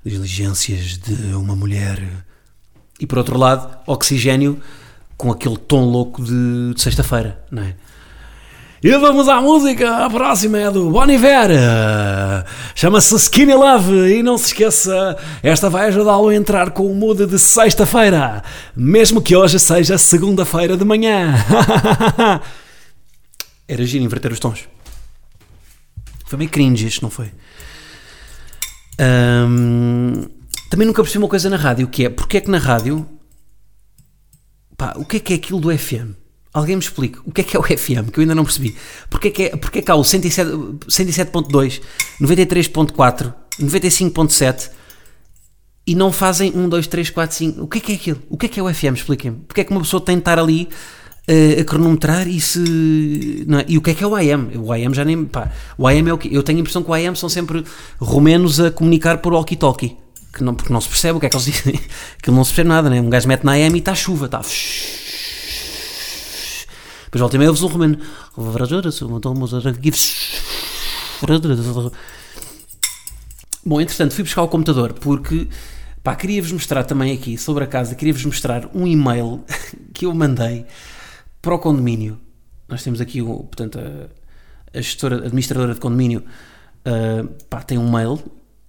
diligências 0.05 0.97
de 0.97 1.35
uma 1.35 1.57
mulher. 1.57 2.25
E 3.01 3.07
por 3.07 3.19
outro 3.19 3.37
lado, 3.37 3.77
Oxigênio 3.87 4.63
com 5.17 5.31
aquele 5.31 5.57
tom 5.57 5.85
louco 5.85 6.23
de, 6.23 6.73
de 6.75 6.81
sexta-feira, 6.81 7.45
não 7.51 7.63
é? 7.63 7.77
E 8.85 8.99
vamos 8.99 9.29
à 9.29 9.41
música, 9.41 10.05
a 10.05 10.11
próxima 10.11 10.59
é 10.59 10.69
do 10.69 10.91
Bon 10.91 11.09
Iver, 11.09 11.51
chama-se 12.75 13.15
Skinny 13.15 13.55
Love 13.55 14.13
e 14.13 14.25
não 14.25 14.37
se 14.37 14.47
esqueça, 14.47 15.17
esta 15.41 15.71
vai 15.71 15.87
ajudá-lo 15.87 16.27
a 16.27 16.35
entrar 16.35 16.73
com 16.73 16.91
o 16.91 16.93
mood 16.93 17.27
de 17.27 17.39
sexta-feira, 17.39 18.43
mesmo 18.75 19.23
que 19.23 19.37
hoje 19.37 19.61
seja 19.61 19.97
segunda-feira 19.97 20.77
de 20.77 20.85
manhã. 20.85 21.33
Era 23.69 23.87
giro 23.87 24.03
inverter 24.03 24.33
os 24.33 24.41
tons. 24.41 24.69
Foi 26.27 26.37
meio 26.37 26.51
cringe 26.51 26.85
isto, 26.85 27.03
não 27.03 27.11
foi? 27.11 27.31
Ahm, 28.99 30.25
também 30.69 30.89
nunca 30.89 31.03
percebi 31.03 31.23
uma 31.23 31.31
coisa 31.31 31.49
na 31.49 31.57
rádio, 31.57 31.87
que 31.87 32.07
é, 32.07 32.11
porque 32.11 32.39
é 32.39 32.41
que 32.41 32.51
na 32.51 32.59
rádio, 32.59 33.09
pá, 34.77 34.95
o 34.97 35.05
que 35.05 35.19
é 35.19 35.21
que 35.21 35.33
é 35.35 35.37
aquilo 35.37 35.61
do 35.61 35.79
FM? 35.79 36.22
Alguém 36.53 36.77
me 36.77 36.83
explique 36.83 37.19
o 37.25 37.33
que 37.33 37.41
é 37.41 37.45
que 37.45 37.57
é 37.57 37.61
o 37.61 37.63
FM, 37.63 38.11
que 38.13 38.19
eu 38.19 38.23
ainda 38.23 38.35
não 38.35 38.45
percebi. 38.45 38.77
Porquê 39.09 39.29
é 39.29 39.31
que, 39.31 39.43
é, 39.45 39.57
porquê 39.57 39.79
é 39.79 39.83
que 39.83 39.91
há 39.91 39.95
o 39.95 40.03
107.2, 40.03 40.81
107.2, 40.87 41.81
93.4, 42.21 43.33
95.7 43.59 44.71
e 45.87 45.95
não 45.95 46.13
fazem 46.13 46.53
1, 46.55 46.69
2, 46.69 46.87
3, 46.87 47.11
4, 47.11 47.37
5. 47.37 47.63
O 47.63 47.67
que 47.67 47.79
é 47.79 47.81
que 47.81 47.93
é 47.93 47.95
aquilo? 47.95 48.23
O 48.29 48.37
que 48.37 48.47
é 48.47 48.49
que 48.49 48.61
é 48.61 48.63
o 48.63 48.73
FM? 48.73 48.95
Expliquem-me. 48.95 49.39
Porquê 49.39 49.63
é 49.63 49.65
que 49.65 49.71
uma 49.71 49.81
pessoa 49.81 50.01
tem 50.01 50.17
de 50.17 50.21
estar 50.21 50.39
ali 50.39 50.69
eh, 51.27 51.61
a 51.61 51.65
cronometrar 51.65 52.29
e 52.29 52.41
se. 52.41 53.47
é? 53.49 53.65
E 53.69 53.79
o 53.79 53.83
que 53.83 53.91
é 53.91 53.95
que 53.95 54.05
é 54.05 54.07
o 54.07 54.15
AM? 54.15 54.57
O 54.59 54.73
AM 54.73 54.95
já 54.95 55.05
nem. 55.05 55.25
Pá, 55.25 55.51
o 55.79 55.87
AM 55.87 56.11
é 56.11 56.13
o 56.13 56.19
quê? 56.19 56.29
Eu 56.31 56.43
tenho 56.43 56.59
a 56.59 56.61
impressão 56.61 56.83
que 56.83 56.91
o 56.91 56.95
AM 56.95 57.17
são 57.17 57.29
sempre 57.29 57.65
romenos 57.99 58.61
a 58.61 58.71
comunicar 58.71 59.19
por 59.19 59.33
walkie-talkie. 59.33 59.97
Que 60.33 60.43
não, 60.43 60.55
porque 60.55 60.73
não 60.73 60.81
se 60.81 60.89
percebe 60.89 61.17
o 61.17 61.21
que 61.21 61.27
é 61.27 61.29
que 61.29 61.37
eles 61.37 61.47
dizem. 61.51 61.81
Aquilo 62.19 62.37
não 62.37 62.45
se 62.45 62.51
percebe 62.51 62.69
nada, 62.69 62.91
né? 62.91 63.01
Um 63.01 63.11
gajo 63.11 63.27
mete 63.27 63.45
na 63.45 63.53
AM 63.53 63.75
e 63.75 63.79
está 63.79 63.95
chuva, 63.95 64.27
está. 64.27 64.41
Depois 67.13 67.21
volta 67.21 67.37
e 67.37 67.39
meia 67.39 67.51
ouve-se 67.51 67.67
um 67.67 67.69
romeno. 67.69 67.99
Bom, 73.67 73.83
entretanto, 73.83 74.15
fui 74.15 74.25
buscar 74.25 74.43
o 74.43 74.49
computador 74.49 74.95
porque 74.95 75.47
pá, 76.03 76.17
queria-vos 76.17 76.53
mostrar 76.53 76.85
também 76.85 77.13
aqui 77.13 77.37
sobre 77.37 77.65
a 77.65 77.67
casa, 77.67 77.95
queria-vos 77.95 78.25
mostrar 78.25 78.67
um 78.75 78.87
e-mail 78.87 79.45
que 79.93 80.07
eu 80.07 80.15
mandei 80.15 80.65
para 81.43 81.55
o 81.55 81.59
condomínio. 81.59 82.19
Nós 82.67 82.83
temos 82.83 82.99
aqui, 82.99 83.23
portanto, 83.23 83.79
a, 83.79 84.79
a 84.79 84.81
gestora, 84.81 85.17
administradora 85.17 85.75
de 85.75 85.81
condomínio 85.81 86.25
ah, 86.83 87.29
pá, 87.51 87.61
tem 87.61 87.77
um 87.77 87.93
mail 87.93 88.19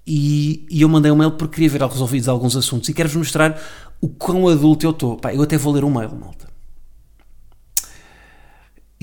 e, 0.05 0.67
e 0.69 0.81
eu 0.81 0.89
mandei 0.89 1.13
um 1.13 1.15
mail 1.15 1.31
porque 1.31 1.55
queria 1.55 1.69
ver 1.69 1.81
resolvidos 1.81 2.27
alguns 2.27 2.57
assuntos 2.57 2.89
e 2.89 2.93
quero-vos 2.93 3.15
mostrar 3.15 3.57
o 4.01 4.09
quão 4.09 4.49
adulto 4.49 4.85
eu 4.85 4.91
estou. 4.91 5.15
Pá, 5.15 5.33
eu 5.33 5.41
até 5.41 5.57
vou 5.57 5.71
ler 5.71 5.85
o 5.85 5.89
mail, 5.89 6.13
malta. 6.13 6.52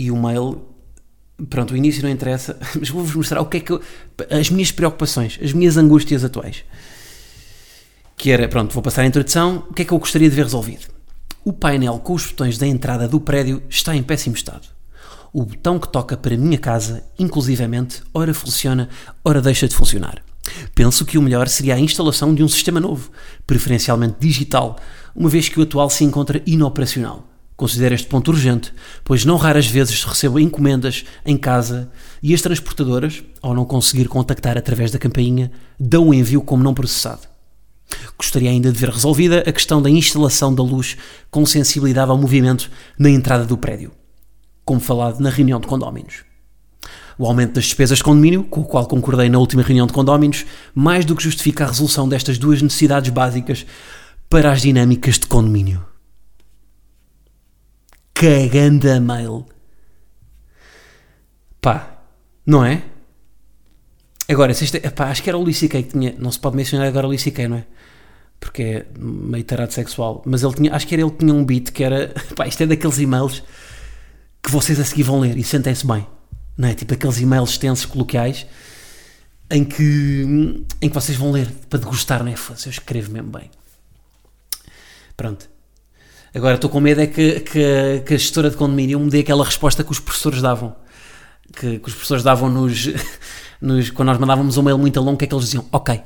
E 0.00 0.10
o 0.10 0.16
mail, 0.16 0.62
pronto, 1.50 1.74
o 1.74 1.76
início 1.76 2.02
não 2.02 2.08
interessa, 2.08 2.58
mas 2.80 2.88
vou-vos 2.88 3.14
mostrar 3.14 3.42
o 3.42 3.44
que 3.44 3.58
é 3.58 3.60
que 3.60 3.70
eu, 3.70 3.82
as 4.30 4.48
minhas 4.48 4.72
preocupações, 4.72 5.38
as 5.42 5.52
minhas 5.52 5.76
angústias 5.76 6.24
atuais. 6.24 6.64
Que 8.16 8.30
era, 8.30 8.48
pronto, 8.48 8.72
vou 8.72 8.82
passar 8.82 9.02
a 9.02 9.06
introdução, 9.06 9.66
o 9.68 9.74
que 9.74 9.82
é 9.82 9.84
que 9.84 9.92
eu 9.92 9.98
gostaria 9.98 10.30
de 10.30 10.34
ver 10.34 10.44
resolvido? 10.44 10.86
O 11.44 11.52
painel 11.52 11.98
com 11.98 12.14
os 12.14 12.24
botões 12.24 12.56
da 12.56 12.66
entrada 12.66 13.06
do 13.06 13.20
prédio 13.20 13.62
está 13.68 13.94
em 13.94 14.02
péssimo 14.02 14.34
estado. 14.34 14.68
O 15.34 15.44
botão 15.44 15.78
que 15.78 15.88
toca 15.92 16.16
para 16.16 16.34
a 16.34 16.38
minha 16.38 16.56
casa, 16.56 17.04
inclusivamente, 17.18 18.02
ora 18.14 18.32
funciona, 18.32 18.88
ora 19.22 19.42
deixa 19.42 19.68
de 19.68 19.76
funcionar. 19.76 20.22
Penso 20.74 21.04
que 21.04 21.18
o 21.18 21.22
melhor 21.22 21.46
seria 21.46 21.74
a 21.74 21.78
instalação 21.78 22.34
de 22.34 22.42
um 22.42 22.48
sistema 22.48 22.80
novo, 22.80 23.10
preferencialmente 23.46 24.16
digital, 24.18 24.78
uma 25.14 25.28
vez 25.28 25.50
que 25.50 25.60
o 25.60 25.62
atual 25.62 25.90
se 25.90 26.04
encontra 26.04 26.42
inoperacional. 26.46 27.29
Considero 27.60 27.94
este 27.94 28.06
ponto 28.06 28.30
urgente, 28.30 28.72
pois 29.04 29.26
não 29.26 29.36
raras 29.36 29.66
vezes 29.66 30.02
recebo 30.02 30.40
encomendas 30.40 31.04
em 31.26 31.36
casa 31.36 31.90
e 32.22 32.32
as 32.32 32.40
transportadoras, 32.40 33.22
ao 33.42 33.52
não 33.52 33.66
conseguir 33.66 34.08
contactar 34.08 34.56
através 34.56 34.90
da 34.90 34.98
campainha, 34.98 35.52
dão 35.78 36.08
o 36.08 36.14
envio 36.14 36.40
como 36.40 36.62
não 36.62 36.72
processado. 36.72 37.28
Gostaria 38.16 38.48
ainda 38.48 38.72
de 38.72 38.78
ver 38.78 38.88
resolvida 38.88 39.40
a 39.40 39.52
questão 39.52 39.82
da 39.82 39.90
instalação 39.90 40.54
da 40.54 40.62
luz 40.62 40.96
com 41.30 41.44
sensibilidade 41.44 42.10
ao 42.10 42.16
movimento 42.16 42.70
na 42.98 43.10
entrada 43.10 43.44
do 43.44 43.58
prédio, 43.58 43.92
como 44.64 44.80
falado 44.80 45.20
na 45.20 45.28
reunião 45.28 45.60
de 45.60 45.66
condóminos. 45.66 46.24
O 47.18 47.26
aumento 47.26 47.56
das 47.56 47.64
despesas 47.64 47.98
de 47.98 48.04
condomínio, 48.04 48.42
com 48.44 48.62
o 48.62 48.64
qual 48.64 48.86
concordei 48.86 49.28
na 49.28 49.38
última 49.38 49.60
reunião 49.60 49.86
de 49.86 49.92
condóminos, 49.92 50.46
mais 50.74 51.04
do 51.04 51.14
que 51.14 51.22
justifica 51.22 51.64
a 51.64 51.68
resolução 51.68 52.08
destas 52.08 52.38
duas 52.38 52.62
necessidades 52.62 53.10
básicas 53.10 53.66
para 54.30 54.50
as 54.50 54.62
dinâmicas 54.62 55.18
de 55.18 55.26
condomínio. 55.26 55.89
Caganda 58.20 59.00
mail. 59.00 59.46
Pá, 61.58 62.02
não 62.44 62.62
é? 62.62 62.82
Agora, 64.28 64.52
se 64.52 64.64
isto 64.64 64.76
é, 64.76 64.90
pá, 64.90 65.06
acho 65.06 65.22
que 65.22 65.30
era 65.30 65.38
o 65.38 65.42
Luís 65.42 65.58
que 65.58 65.82
tinha. 65.84 66.14
Não 66.18 66.30
se 66.30 66.38
pode 66.38 66.54
mencionar 66.54 66.86
agora 66.86 67.06
o 67.06 67.08
Luís 67.08 67.24
não 67.48 67.56
é? 67.56 67.66
Porque 68.38 68.62
é 68.62 68.86
meio 68.98 69.42
tarado 69.44 69.72
sexual. 69.72 70.22
Mas 70.26 70.42
ele 70.42 70.52
tinha, 70.52 70.74
acho 70.74 70.86
que 70.86 70.94
era 70.94 71.02
ele 71.02 71.10
que 71.12 71.16
tinha 71.16 71.32
um 71.32 71.42
beat 71.42 71.70
que 71.70 71.82
era. 71.82 72.12
Pá, 72.36 72.46
isto 72.46 72.62
é 72.62 72.66
daqueles 72.66 72.98
e-mails 72.98 73.42
que 74.42 74.50
vocês 74.50 74.78
a 74.78 74.84
seguir 74.84 75.04
vão 75.04 75.20
ler 75.20 75.38
e 75.38 75.42
sentem-se 75.42 75.86
bem. 75.86 76.06
Não 76.58 76.68
é? 76.68 76.74
Tipo 76.74 76.92
aqueles 76.92 77.18
e-mails 77.20 77.50
extensos, 77.50 77.86
coloquiais. 77.86 78.46
em 79.50 79.64
que, 79.64 80.62
em 80.82 80.88
que 80.90 80.94
vocês 80.94 81.16
vão 81.16 81.32
ler 81.32 81.50
para 81.70 81.78
degustar, 81.78 82.22
não 82.22 82.30
é? 82.30 82.34
Eu 82.34 82.70
escrevo 82.70 83.12
mesmo 83.12 83.30
bem. 83.30 83.50
Pronto. 85.16 85.48
Agora 86.34 86.54
estou 86.54 86.70
com 86.70 86.80
medo 86.80 87.00
é 87.00 87.06
que, 87.06 87.40
que, 87.40 88.02
que 88.06 88.14
a 88.14 88.16
gestora 88.16 88.50
de 88.50 88.56
condomínio 88.56 89.00
me 89.00 89.10
dê 89.10 89.20
aquela 89.20 89.44
resposta 89.44 89.82
que 89.82 89.90
os 89.90 89.98
professores 89.98 90.40
davam. 90.40 90.76
Que, 91.52 91.80
que 91.80 91.88
os 91.88 91.94
professores 91.94 92.22
davam 92.22 92.48
nos, 92.48 92.88
nos. 93.60 93.90
Quando 93.90 94.08
nós 94.08 94.18
mandávamos 94.18 94.56
um 94.56 94.62
mail 94.62 94.78
muito 94.78 95.00
longo, 95.00 95.18
que 95.18 95.24
é 95.24 95.28
que 95.28 95.34
eles 95.34 95.46
diziam? 95.46 95.66
Ok. 95.72 96.00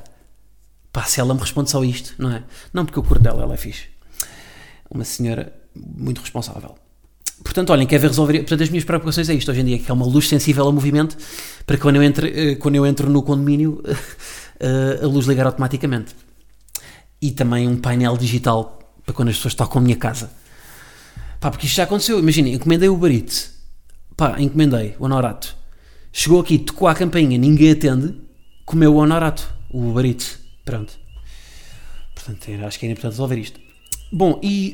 Pá, 0.91 1.03
se 1.03 1.19
ela 1.19 1.33
me 1.33 1.39
responde 1.39 1.69
só 1.69 1.83
isto, 1.83 2.15
não 2.17 2.31
é? 2.31 2.43
Não, 2.73 2.85
porque 2.85 2.97
eu 2.97 3.03
curto 3.03 3.21
dela, 3.21 3.43
ela 3.43 3.53
é 3.53 3.57
fixe. 3.57 3.87
Uma 4.89 5.03
senhora 5.03 5.53
muito 5.75 6.21
responsável. 6.21 6.75
Portanto, 7.43 7.69
olhem, 7.71 7.85
quer 7.85 7.99
ver 7.99 8.07
resolver. 8.07 8.39
Portanto, 8.39 8.63
as 8.63 8.69
minhas 8.69 8.85
preocupações 8.85 9.29
é 9.29 9.33
isto 9.33 9.51
hoje 9.51 9.61
em 9.61 9.65
dia, 9.65 9.77
que 9.77 9.91
é 9.91 9.93
uma 9.93 10.05
luz 10.05 10.27
sensível 10.27 10.65
ao 10.65 10.71
movimento, 10.71 11.15
para 11.65 11.75
que 11.75 11.81
quando 11.81 11.97
eu 11.97 12.03
entre, 12.03 12.51
eh, 12.51 12.55
quando 12.55 12.75
eu 12.75 12.85
entro 12.85 13.09
no 13.09 13.21
condomínio, 13.21 13.83
eh, 14.59 15.01
a 15.03 15.05
luz 15.05 15.27
ligar 15.27 15.45
automaticamente. 15.45 16.15
E 17.21 17.31
também 17.31 17.67
um 17.67 17.77
painel 17.77 18.17
digital 18.17 18.79
para 19.05 19.13
quando 19.13 19.29
as 19.29 19.35
pessoas 19.35 19.53
tocam 19.53 19.79
a 19.79 19.83
minha 19.83 19.95
casa. 19.95 20.31
Pá, 21.39 21.51
porque 21.51 21.67
isto 21.67 21.75
já 21.75 21.83
aconteceu. 21.83 22.19
Imaginem, 22.19 22.53
encomendei 22.53 22.89
o 22.89 23.07
Eats. 23.07 23.53
Pá, 24.17 24.39
encomendei 24.39 24.95
o 24.99 25.05
Honorato. 25.05 25.55
Chegou 26.11 26.39
aqui, 26.39 26.57
tocou 26.57 26.87
a 26.87 26.95
campainha, 26.95 27.37
ninguém 27.37 27.71
atende, 27.71 28.15
comeu 28.65 28.95
o 28.95 28.97
Honorato, 28.97 29.53
o 29.69 29.99
Eats. 30.01 30.39
Pronto. 30.63 30.93
Portanto, 32.15 32.49
acho 32.65 32.79
que 32.79 32.85
é 32.85 32.89
importante 32.89 33.11
resolver 33.11 33.37
isto. 33.37 33.59
Bom, 34.11 34.39
e 34.41 34.73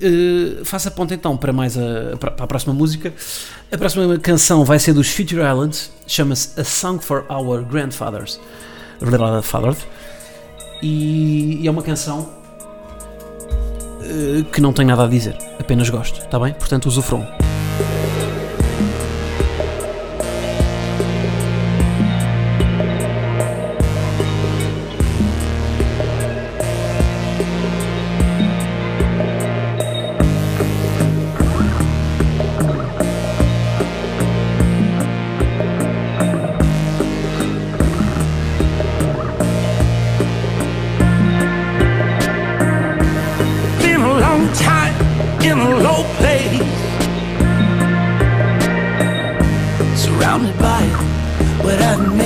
uh, 0.62 0.66
faço 0.66 0.88
a 0.88 0.92
ponta 0.92 1.14
então 1.14 1.36
para 1.36 1.52
mais 1.52 1.78
a, 1.78 2.16
para, 2.18 2.44
a 2.44 2.48
próxima 2.48 2.74
música. 2.74 3.14
A 3.72 3.78
próxima 3.78 4.20
canção 4.20 4.64
vai 4.64 4.78
ser 4.78 4.94
dos 4.94 5.10
Future 5.10 5.42
Islands, 5.42 5.92
chama-se 6.06 6.60
A 6.60 6.64
Song 6.64 7.04
for 7.04 7.26
Our 7.30 7.64
Grandfathers. 7.64 8.40
Fathers. 9.44 9.88
E, 10.82 11.60
e 11.62 11.68
é 11.68 11.72
uma 11.72 11.82
canção 11.82 12.41
que 14.52 14.62
não 14.62 14.74
tem 14.74 14.86
nada 14.86 15.04
a 15.04 15.08
dizer, 15.08 15.36
apenas 15.60 15.90
gosto, 15.90 16.20
está 16.20 16.40
bem? 16.40 16.54
Portanto, 16.54 16.88
usufruam. 16.88 17.28
what 51.72 51.82
I 51.82 51.96
know. 51.96 52.21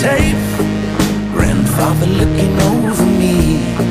Safe. 0.00 0.56
Grandfather 1.34 2.06
looking 2.06 2.58
over 2.72 3.04
me. 3.04 3.89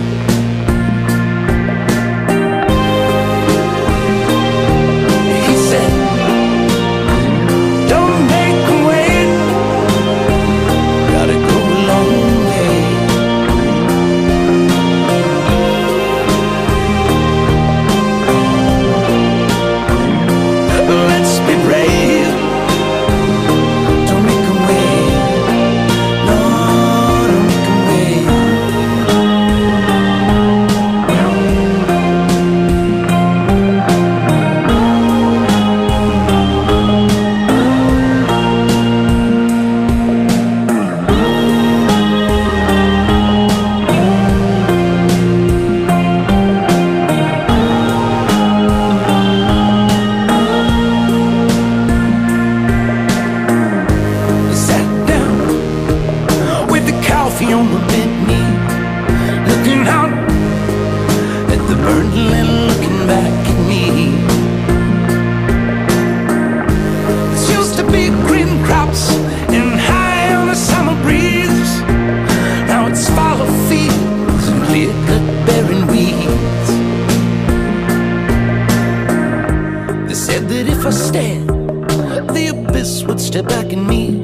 Step 83.39 83.63
back 83.63 83.71
in 83.71 83.87
me, 83.87 84.21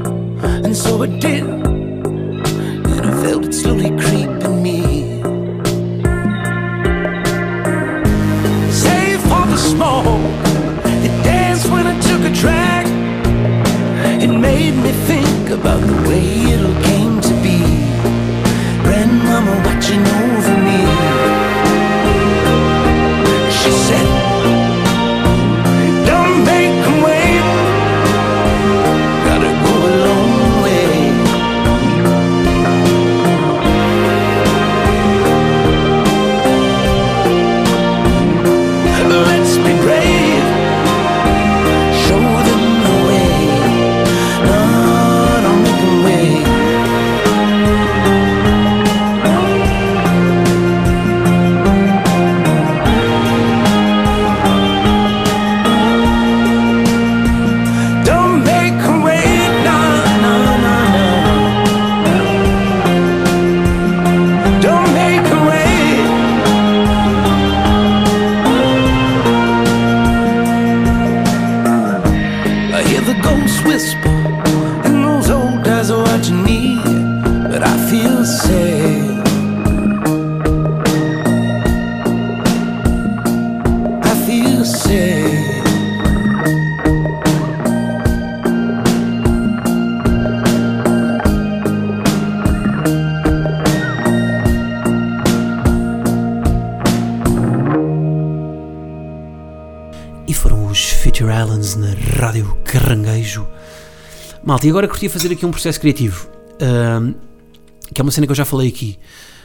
and 0.66 0.76
so 0.76 1.02
it 1.04 1.22
did. 1.22 1.44
And 1.44 3.06
I 3.06 3.24
felt 3.24 3.46
it 3.46 3.54
slowly 3.54 3.92
creeping 3.92 4.62
me. 4.62 4.82
Save 8.72 9.22
for 9.30 9.46
the 9.54 9.58
smoke, 9.58 10.06
it 11.08 11.14
danced 11.24 11.72
when 11.72 11.88
I 11.88 11.98
took 12.02 12.22
a 12.30 12.34
drag. 12.42 12.88
It 14.22 14.28
made 14.28 14.76
me 14.84 14.92
think 15.10 15.50
about 15.50 15.80
the 15.80 16.10
way 16.10 16.26
it 16.54 16.60
all 16.66 16.84
came 16.84 17.22
to 17.22 17.34
be. 17.46 17.60
Grandmama 18.84 19.56
watching 19.66 20.04
over 20.24 20.56
me. 20.68 20.82
She 23.60 23.72
said, 23.88 24.15
Malta, 104.46 104.68
e 104.68 104.70
agora 104.70 104.88
curtia 104.88 105.10
fazer 105.10 105.32
aqui 105.32 105.46
um 105.46 105.52
processo 105.52 105.80
criativo, 105.80 106.30
ahm, 106.62 107.14
que 107.94 108.00
é 108.00 108.04
uma 108.04 108.12
cena 108.12 108.28
que 108.28 108.32
eu 108.32 108.36
já 108.36 108.46
falei 108.46 108.70
aqui 108.70 108.98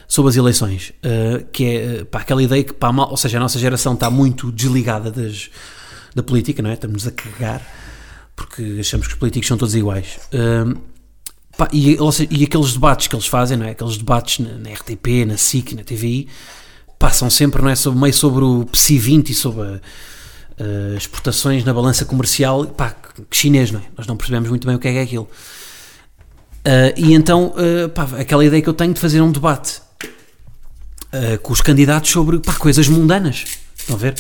sobre 0.07 0.31
as 0.31 0.37
eleições, 0.37 0.93
ah, 1.03 1.43
que 1.53 1.65
é 1.65 2.05
pá, 2.05 2.21
aquela 2.21 2.43
ideia 2.43 2.63
que, 2.63 2.73
pá, 2.73 2.93
mal- 2.93 3.11
ou 3.11 3.17
seja, 3.17 3.39
a 3.39 3.41
nossa 3.41 3.59
geração 3.59 3.95
está 3.95 4.11
muito 4.11 4.53
desligada 4.53 5.11
das, 5.11 5.51
da 6.15 6.23
política, 6.23 6.63
não 6.63 6.71
é? 6.71 6.75
Estamos 6.75 7.07
a 7.07 7.11
cagar 7.11 7.63
porque 8.37 8.79
achamos 8.81 9.07
que 9.07 9.13
os 9.15 9.19
políticos 9.19 9.49
são 9.49 9.57
todos 9.57 9.75
iguais. 9.75 10.19
Ahm, 10.35 10.75
pá, 11.57 11.69
e, 11.73 11.97
seja, 12.13 12.29
e 12.31 12.45
aqueles 12.45 12.73
debates 12.75 13.07
que 13.07 13.15
eles 13.15 13.27
fazem, 13.27 13.57
não 13.57 13.67
é? 13.67 13.71
Aqueles 13.71 13.97
debates 13.97 14.39
na, 14.45 14.59
na 14.59 14.71
RTP, 14.71 15.25
na 15.27 15.37
SIC, 15.39 15.75
na 15.75 15.83
TVI, 15.85 16.29
passam 16.99 17.31
sempre, 17.31 17.63
não 17.63 17.71
é? 17.71 17.75
Sobre, 17.75 17.99
meio 18.01 18.13
sobre 18.15 18.45
o 18.45 18.67
PSI 18.67 18.99
20 18.99 19.31
e 19.31 19.35
sobre 19.35 19.63
a- 19.67 19.81
as 20.61 21.03
exportações 21.03 21.65
na 21.65 21.73
balança 21.73 22.05
comercial, 22.05 22.67
pá, 22.67 22.95
chinês, 23.31 23.71
não 23.71 23.81
é? 23.81 23.85
Nós 23.97 24.07
não 24.07 24.17
percebemos 24.17 24.49
muito 24.49 24.67
bem 24.67 24.77
o 24.77 24.79
que 24.79 24.89
é, 24.89 24.93
que 24.93 24.99
é 24.99 25.03
aquilo. 25.03 25.29
Ah, 26.65 26.93
e 26.97 27.15
então, 27.15 27.55
ah, 27.57 27.89
pá, 27.89 28.09
aquela 28.19 28.45
ideia 28.45 28.63
que 28.63 28.69
eu 28.69 28.75
tenho 28.75 28.93
de 28.93 29.01
fazer 29.01 29.21
um 29.21 29.33
debate 29.33 29.81
com 31.43 31.53
os 31.53 31.61
candidatos 31.61 32.11
sobre 32.11 32.39
pá, 32.39 32.55
coisas 32.55 32.87
mundanas. 32.87 33.45
Estão 33.77 33.97
a 33.97 33.99
ver? 33.99 34.15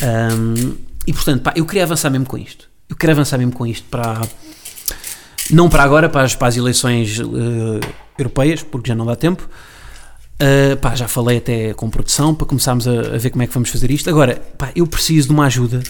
Ahm, 0.00 0.76
e 1.06 1.12
portanto, 1.12 1.42
pá, 1.42 1.52
eu 1.56 1.66
queria 1.66 1.82
avançar 1.84 2.10
mesmo 2.10 2.26
com 2.26 2.38
isto. 2.38 2.68
Eu 2.88 2.94
queria 2.94 3.14
avançar 3.14 3.38
mesmo 3.38 3.52
com 3.52 3.66
isto 3.66 3.88
para. 3.88 4.20
Não 5.50 5.68
para 5.68 5.82
agora, 5.82 6.08
para 6.08 6.22
as, 6.22 6.36
para 6.36 6.48
as 6.48 6.56
eleições 6.56 7.18
europeias, 8.16 8.62
porque 8.62 8.88
já 8.88 8.94
não 8.94 9.04
dá 9.04 9.16
tempo. 9.16 9.48
Uh, 10.42 10.76
pá, 10.78 10.94
já 10.96 11.06
falei 11.06 11.38
até 11.38 11.72
com 11.74 11.88
produção 11.88 12.34
para 12.34 12.46
começarmos 12.46 12.88
a, 12.88 13.14
a 13.14 13.18
ver 13.18 13.30
como 13.30 13.44
é 13.44 13.46
que 13.46 13.54
vamos 13.54 13.68
fazer 13.70 13.90
isto. 13.92 14.10
Agora, 14.10 14.42
pá, 14.58 14.72
eu 14.74 14.84
preciso 14.86 15.28
de 15.28 15.34
uma 15.34 15.46
ajuda 15.46 15.80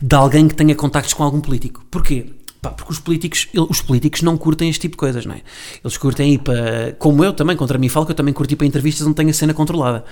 de 0.00 0.14
alguém 0.16 0.48
que 0.48 0.54
tenha 0.54 0.74
contactos 0.74 1.12
com 1.12 1.22
algum 1.22 1.40
político. 1.42 1.84
Porquê? 1.90 2.26
Pá, 2.62 2.70
porque 2.70 2.90
os 2.90 2.98
políticos, 2.98 3.48
os 3.68 3.82
políticos 3.82 4.22
não 4.22 4.36
curtem 4.38 4.70
este 4.70 4.80
tipo 4.80 4.92
de 4.92 4.98
coisas, 4.98 5.26
não 5.26 5.34
é? 5.34 5.42
Eles 5.84 5.96
curtem 5.98 6.32
ir 6.34 6.38
para, 6.38 6.96
como 6.98 7.22
eu 7.22 7.32
também, 7.34 7.54
contra 7.56 7.76
mim 7.76 7.88
falo 7.90 8.06
que 8.06 8.12
eu 8.12 8.16
também 8.16 8.32
curti 8.32 8.56
para 8.56 8.66
entrevistas 8.66 9.06
onde 9.06 9.14
tenho 9.14 9.28
a 9.28 9.32
cena 9.34 9.52
controlada. 9.52 10.02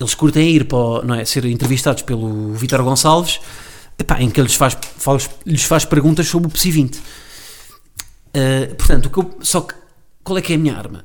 Eles 0.00 0.14
curtem 0.14 0.48
ir 0.50 0.64
para, 0.64 1.04
não 1.04 1.14
é, 1.14 1.24
ser 1.24 1.44
entrevistados 1.44 2.02
pelo 2.02 2.54
Vítor 2.54 2.82
Gonçalves, 2.82 3.40
epá, 3.98 4.22
em 4.22 4.30
que 4.30 4.40
ele 4.40 4.46
lhes 4.46 4.56
faz, 4.56 4.76
faz, 4.96 5.28
lhes 5.44 5.64
faz 5.64 5.84
perguntas 5.84 6.26
sobre 6.26 6.48
o 6.48 6.50
PSI 6.50 6.70
20. 6.70 6.96
Uh, 6.96 8.74
portanto, 8.76 9.06
o 9.06 9.10
que 9.10 9.18
eu- 9.18 9.38
só 9.42 9.60
que 9.60 9.74
qual 10.24 10.38
é 10.38 10.42
que 10.42 10.52
é 10.52 10.56
a 10.56 10.58
minha 10.58 10.76
arma? 10.76 11.04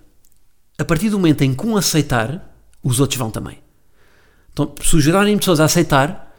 A 0.77 0.85
partir 0.85 1.09
do 1.09 1.17
momento 1.17 1.41
em 1.43 1.53
que 1.53 1.65
um 1.65 1.77
aceitar, 1.77 2.53
os 2.83 2.99
outros 2.99 3.17
vão 3.17 3.29
também. 3.29 3.59
Então, 4.51 4.73
se 4.81 4.95
o 4.95 5.01
de 5.01 5.45
Sousa 5.45 5.63
aceitar, 5.63 6.35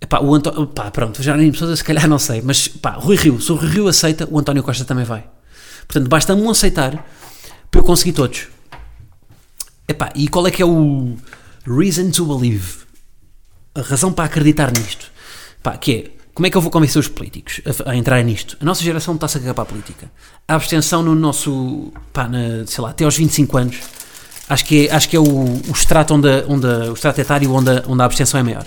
epá, 0.00 0.20
o 0.20 0.34
António, 0.34 0.66
pá, 0.66 0.90
pronto, 0.90 1.18
o 1.18 1.22
Jerónimo 1.22 1.54
Sousa 1.54 1.76
se 1.76 1.84
calhar 1.84 2.06
não 2.08 2.18
sei, 2.18 2.42
mas 2.42 2.68
pá, 2.68 2.92
Rui 2.92 3.16
Rio, 3.16 3.40
se 3.40 3.52
o 3.52 3.56
Rui 3.56 3.68
Rio 3.68 3.88
aceita, 3.88 4.28
o 4.30 4.38
António 4.38 4.62
Costa 4.62 4.84
também 4.84 5.04
vai. 5.04 5.28
Portanto, 5.86 6.08
basta 6.08 6.34
um 6.34 6.50
aceitar 6.50 7.06
para 7.70 7.80
eu 7.80 7.84
conseguir 7.84 8.12
todos. 8.12 8.48
Epá, 9.88 10.12
e 10.16 10.26
qual 10.26 10.46
é 10.46 10.50
que 10.50 10.62
é 10.62 10.66
o 10.66 11.16
reason 11.64 12.10
to 12.10 12.26
believe? 12.26 12.86
A 13.74 13.82
razão 13.82 14.12
para 14.12 14.24
acreditar 14.24 14.72
nisto? 14.72 15.12
Pá, 15.62 15.76
que 15.76 15.92
é, 15.92 16.15
como 16.36 16.46
é 16.46 16.50
que 16.50 16.56
eu 16.56 16.60
vou 16.60 16.70
convencer 16.70 17.00
os 17.00 17.08
políticos 17.08 17.62
a, 17.86 17.90
a 17.92 17.96
entrar 17.96 18.22
nisto? 18.22 18.58
A 18.60 18.64
nossa 18.64 18.82
geração 18.82 19.14
está-se 19.14 19.38
a 19.38 19.40
cagar 19.40 19.54
para 19.54 19.62
a 19.62 19.66
política. 19.66 20.10
A 20.46 20.54
abstenção 20.54 21.02
no 21.02 21.14
nosso, 21.14 21.90
pá, 22.12 22.28
na, 22.28 22.66
sei 22.66 22.84
lá, 22.84 22.90
até 22.90 23.04
aos 23.06 23.16
25 23.16 23.56
anos, 23.56 23.76
acho 24.46 24.64
que 24.66 24.86
é, 24.86 24.94
acho 24.94 25.08
que 25.08 25.16
é 25.16 25.18
o, 25.18 25.24
o 25.24 25.70
extrato, 25.72 26.12
onde, 26.12 26.28
a- 26.28 26.44
onde, 26.46 26.66
a- 26.66 26.90
o 26.90 26.92
extrato 26.92 27.18
etário 27.22 27.50
onde 27.52 27.70
a, 27.70 27.82
onde 27.88 28.02
a 28.02 28.04
abstenção 28.04 28.38
é 28.38 28.42
maior. 28.42 28.66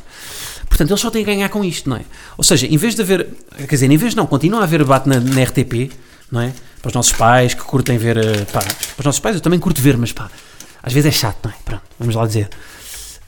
Portanto, 0.68 0.90
eles 0.90 1.00
só 1.00 1.12
têm 1.12 1.22
a 1.22 1.26
ganhar 1.26 1.50
com 1.50 1.64
isto, 1.64 1.88
não 1.90 1.98
é? 1.98 2.02
Ou 2.38 2.44
seja, 2.44 2.66
em 2.66 2.76
vez 2.76 2.96
de 2.96 3.02
haver, 3.04 3.28
quer 3.58 3.68
dizer, 3.68 3.92
em 3.92 3.98
vez 3.98 4.12
de 4.14 4.18
não, 4.18 4.26
continua 4.26 4.62
a 4.62 4.64
haver 4.64 4.80
debate 4.80 5.08
na, 5.08 5.20
na 5.20 5.44
RTP, 5.44 5.92
não 6.32 6.42
é? 6.42 6.52
Para 6.82 6.90
os 6.90 6.94
nossos 6.96 7.14
pais 7.14 7.54
que 7.54 7.62
curtem 7.62 7.98
ver, 8.00 8.18
eh, 8.18 8.46
pá, 8.52 8.62
para 8.62 9.00
os 9.00 9.06
nossos 9.06 9.20
pais 9.22 9.36
eu 9.36 9.42
também 9.42 9.60
curto 9.60 9.80
ver, 9.82 9.96
mas 9.96 10.12
pá, 10.12 10.30
às 10.82 10.92
vezes 10.92 11.08
é 11.14 11.18
chato, 11.18 11.38
não 11.46 11.52
é? 11.52 11.56
Pronto, 11.64 11.84
vamos 12.00 12.16
lá 12.16 12.26
dizer. 12.26 12.50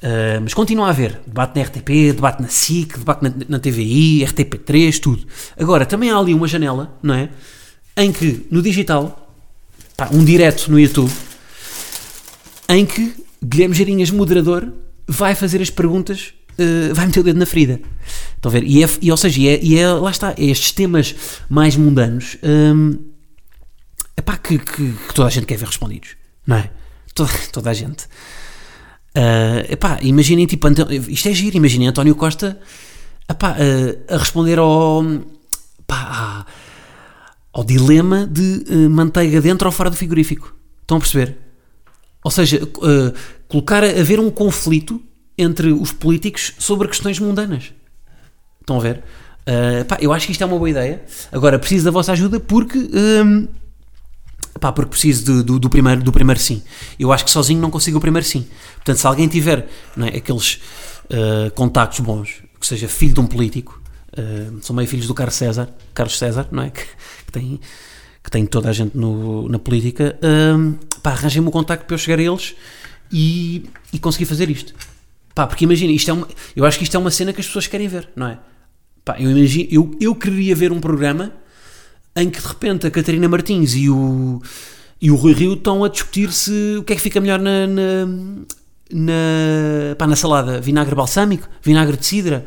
Uh, 0.01 0.41
mas 0.41 0.53
continua 0.55 0.87
a 0.87 0.89
haver 0.89 1.21
debate 1.27 1.55
na 1.55 1.63
RTP, 1.63 1.89
debate 2.15 2.41
na 2.41 2.47
SIC, 2.47 2.97
debate 2.97 3.23
na, 3.23 3.31
na 3.47 3.59
TVI, 3.59 4.25
RTP3, 4.25 4.99
tudo. 4.99 5.27
Agora, 5.55 5.85
também 5.85 6.09
há 6.09 6.17
ali 6.17 6.33
uma 6.33 6.47
janela, 6.47 6.97
não 7.03 7.13
é? 7.13 7.29
Em 7.95 8.11
que 8.11 8.47
no 8.49 8.63
digital, 8.63 9.31
pá, 9.95 10.09
um 10.11 10.25
direto 10.25 10.71
no 10.71 10.79
YouTube, 10.79 11.11
em 12.67 12.83
que 12.83 13.13
Guilherme 13.43 13.75
Geirinhas, 13.75 14.09
moderador, 14.09 14.73
vai 15.07 15.35
fazer 15.35 15.61
as 15.61 15.69
perguntas, 15.69 16.33
uh, 16.53 16.95
vai 16.95 17.05
meter 17.05 17.19
o 17.19 17.23
dedo 17.23 17.37
na 17.37 17.45
ferida. 17.45 17.79
Estão 18.35 18.49
a 18.49 18.53
ver? 18.53 18.63
E, 18.63 18.83
é, 18.83 18.89
e, 19.01 19.11
ou 19.11 19.17
seja, 19.17 19.39
e 19.39 19.47
é, 19.47 19.59
e 19.61 19.77
é- 19.77 19.87
lá 19.87 20.09
está, 20.09 20.31
é 20.31 20.45
estes 20.45 20.71
temas 20.71 21.13
mais 21.47 21.75
mundanos 21.75 22.37
um, 22.41 22.97
epá, 24.17 24.35
que, 24.37 24.57
que, 24.57 24.93
que 24.93 25.13
toda 25.13 25.27
a 25.27 25.31
gente 25.31 25.45
quer 25.45 25.57
ver 25.57 25.67
respondidos, 25.67 26.15
não 26.47 26.57
é? 26.57 26.71
Toda, 27.13 27.31
toda 27.51 27.69
a 27.69 27.73
gente. 27.73 28.07
Uh, 29.17 29.73
epá, 29.73 29.99
imaginem, 30.01 30.45
tipo, 30.45 30.65
Anto- 30.67 30.87
isto 30.91 31.27
é 31.27 31.33
giro, 31.33 31.57
imaginem 31.57 31.87
António 31.89 32.15
Costa 32.15 32.57
epá, 33.29 33.51
uh, 33.57 34.13
a 34.13 34.17
responder 34.17 34.57
ao, 34.57 35.03
pá, 35.85 35.95
à- 35.97 36.45
ao 37.51 37.63
dilema 37.65 38.25
de 38.25 38.63
uh, 38.69 38.89
manteiga 38.89 39.41
dentro 39.41 39.67
ou 39.67 39.71
fora 39.71 39.89
do 39.89 39.97
frigorífico. 39.97 40.55
Estão 40.81 40.95
a 40.97 40.99
perceber? 41.01 41.37
Ou 42.23 42.31
seja, 42.31 42.63
uh, 42.63 43.13
colocar 43.49 43.83
haver 43.83 44.19
um 44.19 44.31
conflito 44.31 45.01
entre 45.37 45.73
os 45.73 45.91
políticos 45.91 46.53
sobre 46.57 46.87
questões 46.87 47.19
mundanas. 47.19 47.73
Estão 48.61 48.77
a 48.77 48.79
ver? 48.79 48.97
Uh, 49.41 49.95
eu 49.99 50.13
acho 50.13 50.25
que 50.27 50.31
isto 50.31 50.41
é 50.41 50.45
uma 50.45 50.57
boa 50.57 50.69
ideia. 50.69 51.03
Agora, 51.33 51.59
preciso 51.59 51.83
da 51.83 51.91
vossa 51.91 52.13
ajuda 52.13 52.39
porque. 52.39 52.77
Pá, 54.59 54.71
porque 54.71 54.91
preciso 54.91 55.25
do, 55.25 55.43
do, 55.43 55.59
do 55.59 55.69
primeiro, 55.69 56.03
do 56.03 56.11
primeiro 56.11 56.39
sim. 56.39 56.61
Eu 56.99 57.11
acho 57.11 57.23
que 57.25 57.31
sozinho 57.31 57.59
não 57.59 57.71
consigo 57.71 57.97
o 57.97 58.01
primeiro 58.01 58.27
sim. 58.27 58.45
Portanto, 58.75 58.97
se 58.97 59.07
alguém 59.07 59.27
tiver 59.27 59.67
é, 59.97 60.17
aqueles 60.17 60.55
uh, 61.05 61.51
contactos 61.55 61.99
bons, 62.01 62.43
que 62.59 62.67
seja 62.67 62.87
filho 62.87 63.13
de 63.13 63.19
um 63.19 63.25
político, 63.27 63.81
uh, 64.17 64.59
são 64.61 64.75
meio 64.75 64.87
filhos 64.87 65.07
do 65.07 65.13
Carlos 65.13 65.35
César, 65.35 65.69
Carlos 65.93 66.17
César, 66.17 66.47
não 66.51 66.63
é? 66.63 66.69
Que, 66.71 66.83
que 67.25 67.31
tem, 67.31 67.59
que 68.23 68.29
tem 68.31 68.45
toda 68.45 68.69
a 68.69 68.73
gente 68.73 68.95
no- 68.95 69.47
na 69.47 69.57
política, 69.57 70.19
um, 70.21 70.73
pá, 71.01 71.11
arranjem-me 71.11 71.47
o 71.47 71.51
contacto 71.51 71.85
para 71.85 71.93
eu 71.95 71.97
chegar 71.97 72.19
a 72.19 72.23
eles 72.23 72.53
e, 73.11 73.65
e 73.93 73.99
conseguir 73.99 74.25
fazer 74.25 74.49
isto. 74.49 74.73
Pá, 75.33 75.47
porque 75.47 75.63
imagina, 75.63 75.93
isto 75.93 76.09
é 76.11 76.13
uma, 76.13 76.27
eu 76.55 76.65
acho 76.65 76.77
que 76.77 76.83
isto 76.83 76.95
é 76.95 76.99
uma 76.99 77.09
cena 77.09 77.31
que 77.31 77.39
as 77.39 77.47
pessoas 77.47 77.67
querem 77.67 77.87
ver, 77.87 78.09
não 78.15 78.27
é? 78.27 78.37
Pá, 79.05 79.15
eu, 79.17 79.31
imagino, 79.31 79.67
eu, 79.71 79.97
eu 79.99 80.13
queria 80.13 80.53
ver 80.55 80.71
um 80.71 80.79
programa 80.79 81.31
em 82.15 82.29
que 82.29 82.41
de 82.41 82.47
repente 82.47 82.87
a 82.87 82.91
Catarina 82.91 83.27
Martins 83.27 83.73
e 83.75 83.89
o, 83.89 84.41
e 85.01 85.09
o 85.09 85.15
Rui 85.15 85.33
Rio 85.33 85.53
estão 85.53 85.83
a 85.83 85.89
discutir 85.89 86.31
se 86.31 86.77
o 86.77 86.83
que 86.83 86.93
é 86.93 86.95
que 86.95 87.01
fica 87.01 87.19
melhor 87.21 87.39
na, 87.39 87.67
na, 87.67 88.05
na, 88.91 89.95
pá, 89.97 90.07
na 90.07 90.15
salada: 90.15 90.59
vinagre 90.59 90.95
balsâmico, 90.95 91.47
vinagre 91.61 91.97
de 91.97 92.05
cidra, 92.05 92.45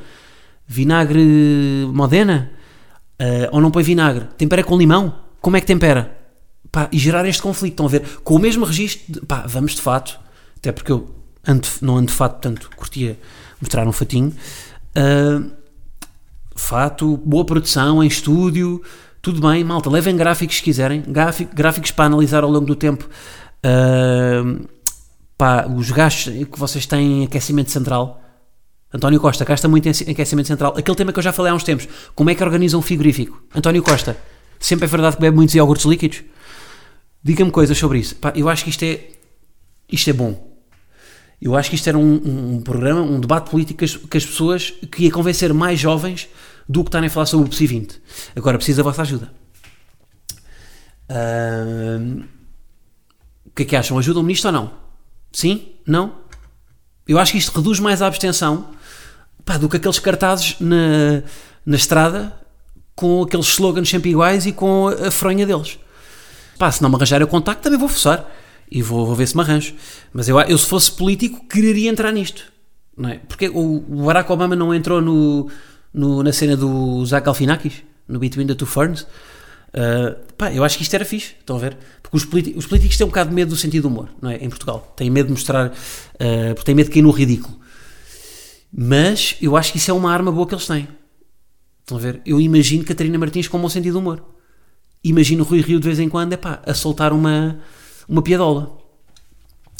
vinagre 0.67 1.87
modena, 1.93 2.53
eh, 3.19 3.49
ou 3.53 3.61
não 3.61 3.71
põe 3.71 3.83
vinagre, 3.83 4.27
tempera 4.37 4.63
com 4.63 4.77
limão, 4.77 5.15
como 5.41 5.57
é 5.57 5.61
que 5.61 5.67
tempera? 5.67 6.17
Pá, 6.71 6.89
e 6.93 6.99
gerar 6.99 7.27
este 7.27 7.43
conflito, 7.43 7.73
estão 7.73 7.87
a 7.87 7.89
ver? 7.89 8.03
Com 8.23 8.37
o 8.37 8.39
mesmo 8.39 8.65
registro, 8.65 9.13
de, 9.13 9.21
pá, 9.21 9.45
vamos 9.47 9.75
de 9.75 9.81
fato, 9.81 10.19
até 10.57 10.73
porque 10.73 10.93
eu 10.93 11.15
ando, 11.47 11.69
não 11.81 11.97
ando 11.97 12.07
de 12.07 12.13
fato, 12.13 12.33
portanto, 12.33 12.71
curtia 12.77 13.19
mostrar 13.61 13.87
um 13.87 13.93
fatinho. 13.93 14.33
ah, 14.95 15.43
fato, 16.57 17.17
boa 17.19 17.45
produção 17.45 18.03
em 18.03 18.07
estúdio, 18.07 18.83
tudo 19.25 19.41
bem, 19.41 19.65
malta, 19.65 19.89
levem 19.89 20.15
gráficos 20.15 20.57
se 20.57 20.63
quiserem, 20.63 21.01
gráfi- 21.01 21.49
gráficos 21.51 21.91
para 21.91 22.05
analisar 22.05 22.45
ao 22.45 22.51
longo 22.51 22.67
do 22.67 22.77
tempo 22.77 23.09
ahm, 23.65 24.67
pá, 25.39 25.67
os 25.67 25.91
gastos 25.91 26.31
que 26.47 26.59
vocês 26.59 26.85
têm 26.85 27.23
em 27.23 27.25
aquecimento 27.25 27.71
central. 27.71 28.21
António 28.93 29.19
Costa 29.19 29.43
gasta 29.43 29.67
muito 29.67 29.87
em 29.87 29.91
aquecimento 30.13 30.47
central. 30.47 30.75
Aquele 30.77 30.95
tema 30.95 31.11
que 31.11 31.19
eu 31.19 31.23
já 31.23 31.33
falei 31.33 31.51
há 31.51 31.55
uns 31.55 31.65
tempos. 31.65 31.89
Como 32.15 32.29
é 32.29 32.35
que 32.35 32.45
organiza 32.45 32.77
um 32.77 32.83
frigorífico? 32.83 33.43
António 33.55 33.83
Costa, 33.83 34.15
sempre 34.61 34.85
é 34.85 34.89
verdade 34.89 35.17
que 35.17 35.23
bebe 35.23 35.35
muitos 35.35 35.55
iogurtes 35.55 35.87
líquidos? 35.87 36.23
Diga-me 37.23 37.51
coisas 37.51 37.79
sobre 37.79 38.01
isso. 38.01 38.15
Pá, 38.17 38.31
eu 38.37 38.47
acho 38.47 38.63
que 38.63 38.69
isto 38.71 38.83
é, 38.85 39.09
isto 39.91 40.11
é 40.11 40.13
bom. 40.13 40.55
Eu 41.41 41.57
acho 41.57 41.71
que 41.71 41.77
isto 41.77 41.89
era 41.89 41.97
um, 41.97 42.57
um 42.57 42.61
programa, 42.63 43.01
um 43.01 43.19
debate 43.19 43.49
político 43.51 43.79
que 44.07 44.17
as 44.19 44.27
pessoas 44.27 44.71
que 44.93 45.05
ia 45.05 45.11
convencer 45.11 45.53
mais 45.55 45.81
jovens 45.81 46.29
do 46.69 46.83
que 46.83 46.89
estarem 46.89 47.09
a 47.09 47.11
falar 47.11 47.27
sobre 47.27 47.47
o 47.47 47.51
PSI 47.51 47.67
20. 47.67 48.03
Agora 48.37 48.59
preciso 48.59 48.79
da 48.79 48.83
vossa 48.83 49.03
ajuda. 49.03 49.31
Ahm, 51.09 52.25
o 53.47 53.51
que 53.55 53.63
é 53.63 53.67
que 53.67 53.77
acham? 53.77 53.99
Ajudam-me 53.99 54.29
nisto 54.29 54.47
ou 54.47 54.53
não? 54.53 54.73
Sim? 55.33 55.75
Não? 55.87 56.15
Eu 57.07 57.19
acho 57.19 57.33
que 57.33 57.39
isto 57.39 57.55
reduz 57.57 57.79
mais 57.79 58.01
a 58.01 58.07
abstenção 58.07 58.71
pá, 59.45 59.59
do 59.59 59.69
que 59.69 59.77
aqueles 59.77 59.99
cartazes 59.99 60.57
na, 60.59 61.23
na 61.65 61.77
estrada 61.77 62.33
com 62.95 63.23
aqueles 63.23 63.47
slogans 63.47 63.89
sempre 63.89 64.11
iguais 64.11 64.47
e 64.47 64.53
com 64.53 64.89
a 64.89 65.11
fronha 65.11 65.45
deles. 65.45 65.79
Pá, 66.59 66.71
se 66.71 66.83
não 66.83 66.89
me 66.89 66.97
arranjar 66.97 67.23
o 67.23 67.27
contacto, 67.27 67.63
também 67.63 67.79
vou 67.79 67.89
forçar. 67.89 68.29
E 68.71 68.81
vou, 68.81 69.05
vou 69.05 69.15
ver 69.15 69.27
se 69.27 69.37
me 69.37 69.43
arranjo. 69.43 69.75
Mas 70.13 70.29
eu, 70.29 70.41
eu, 70.41 70.57
se 70.57 70.67
fosse 70.67 70.91
político, 70.91 71.47
quereria 71.47 71.91
entrar 71.91 72.13
nisto. 72.13 72.53
Não 72.97 73.11
é? 73.11 73.19
Porque 73.29 73.49
o 73.49 73.81
Barack 73.81 74.31
Obama 74.33 74.57
não 74.57 74.73
entrou 74.73 75.01
no, 75.01 75.51
no- 75.95 76.23
na 76.23 76.33
cena 76.33 76.57
do 76.57 77.05
Zach 77.07 77.25
Galifianakis, 77.25 77.83
no 78.09 78.19
Between 78.19 78.47
the 78.47 78.55
Two 78.55 78.67
Ferns. 78.67 79.03
Uh, 79.73 80.15
pá, 80.37 80.53
eu 80.53 80.63
acho 80.63 80.77
que 80.77 80.83
isto 80.83 80.95
era 80.95 81.05
fixe, 81.05 81.35
estão 81.41 81.57
a 81.57 81.59
ver? 81.59 81.77
Porque 82.03 82.17
os, 82.17 82.23
os 82.57 82.67
políticos 82.67 82.97
têm 82.97 83.05
um 83.07 83.09
bocado 83.11 83.31
de 83.31 83.35
medo 83.35 83.49
do 83.49 83.57
sentido 83.57 83.83
do 83.83 83.89
humor, 83.89 84.09
não 84.21 84.31
é? 84.31 84.37
Em 84.37 84.49
Portugal. 84.49 84.93
Têm 84.97 85.11
medo 85.11 85.27
de 85.27 85.33
mostrar, 85.33 85.69
uh, 85.69 85.73
porque 86.55 86.65
têm 86.65 86.75
medo 86.75 86.87
de 86.87 86.93
cair 86.93 87.03
no 87.03 87.11
ridículo. 87.11 87.59
Mas 88.73 89.37
eu 89.41 89.57
acho 89.57 89.73
que 89.73 89.79
isso 89.79 89.91
é 89.91 89.95
uma 89.95 90.13
arma 90.13 90.31
boa 90.33 90.47
que 90.47 90.55
eles 90.55 90.67
têm. 90.67 90.89
Estão 91.81 91.97
a 91.97 92.01
ver? 92.01 92.21
Eu 92.25 92.41
imagino 92.41 92.85
Catarina 92.85 93.19
Martins 93.19 93.47
com 93.47 93.59
um 93.59 93.63
bom 93.63 93.69
sentido 93.69 93.93
de 93.93 93.99
humor. 93.99 94.25
Imagino 95.03 95.45
Rui 95.45 95.61
Rio 95.61 95.79
de 95.79 95.87
vez 95.87 95.99
em 96.01 96.09
quando, 96.09 96.33
é 96.33 96.37
pá, 96.37 96.63
a 96.67 96.73
soltar 96.73 97.13
uma, 97.13 97.59
uma 98.09 98.23
piadola. 98.23 98.79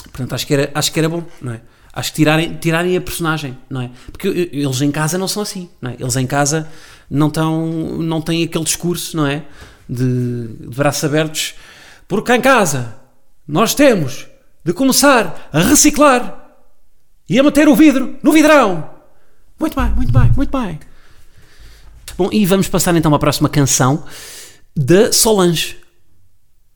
Portanto, 0.03 0.35
acho 0.35 0.47
que 0.47 0.55
era, 0.55 0.71
acho 0.75 0.93
que 0.93 0.99
era 0.99 1.09
bom, 1.09 1.25
não 1.41 1.53
é? 1.53 1.63
Acho 1.95 2.11
que 2.11 2.17
tirarem, 2.17 2.57
tirarem 2.57 2.97
a 2.97 3.01
personagem, 3.01 3.57
não 3.71 3.81
é? 3.81 3.91
Porque 4.11 4.51
eles 4.53 4.81
em 4.81 4.91
casa 4.91 5.17
não 5.17 5.29
são 5.29 5.43
assim, 5.43 5.71
não 5.81 5.93
é? 5.93 5.97
Eles 5.99 6.17
em 6.17 6.27
casa 6.27 6.69
não, 7.09 7.31
tão, 7.31 7.67
não 7.99 8.21
têm 8.21 8.43
aquele 8.43 8.65
discurso, 8.65 9.17
não 9.17 9.27
é? 9.27 9.45
De, 9.89 10.49
de 10.49 10.77
braços 10.77 11.05
abertos. 11.05 11.55
Porque 12.09 12.35
em 12.35 12.41
casa 12.41 12.97
nós 13.47 13.75
temos 13.75 14.27
de 14.65 14.73
começar 14.73 15.49
a 15.53 15.61
reciclar 15.61 16.57
e 17.29 17.39
a 17.39 17.43
meter 17.45 17.69
o 17.69 17.77
vidro 17.77 18.17
no 18.23 18.33
vidrão. 18.33 18.91
Muito 19.61 19.81
bem, 19.81 19.91
muito 19.91 20.13
bem, 20.13 20.33
muito 20.37 20.59
bem. 20.59 20.81
Bom, 22.19 22.29
e 22.33 22.45
vamos 22.45 22.69
passar 22.69 22.95
então 22.97 23.15
à 23.15 23.19
próxima 23.21 23.49
canção 23.49 24.05
da 24.75 25.13
Solange. 25.13 25.84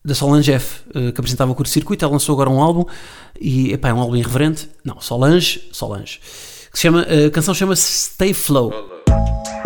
Da 0.03 0.15
Solange 0.15 0.51
F, 0.53 0.81
eh, 0.95 1.11
que 1.11 1.19
apresentava 1.19 1.51
o 1.51 1.55
curto-circuito. 1.55 2.05
Ela 2.05 2.13
lançou 2.13 2.33
agora 2.33 2.49
um 2.49 2.61
álbum 2.61 2.85
e 3.39 3.73
epá, 3.73 3.89
é 3.89 3.93
um 3.93 3.99
álbum 3.99 4.15
irreverente. 4.15 4.69
Não, 4.83 4.99
Solange, 5.01 5.69
Solange. 5.71 6.19
Que 6.71 6.77
se 6.77 6.83
chama, 6.83 7.01
a 7.01 7.29
canção 7.31 7.53
chama-se 7.53 8.11
Stay 8.11 8.33
Flow. 8.33 8.71
Down, 8.71 9.58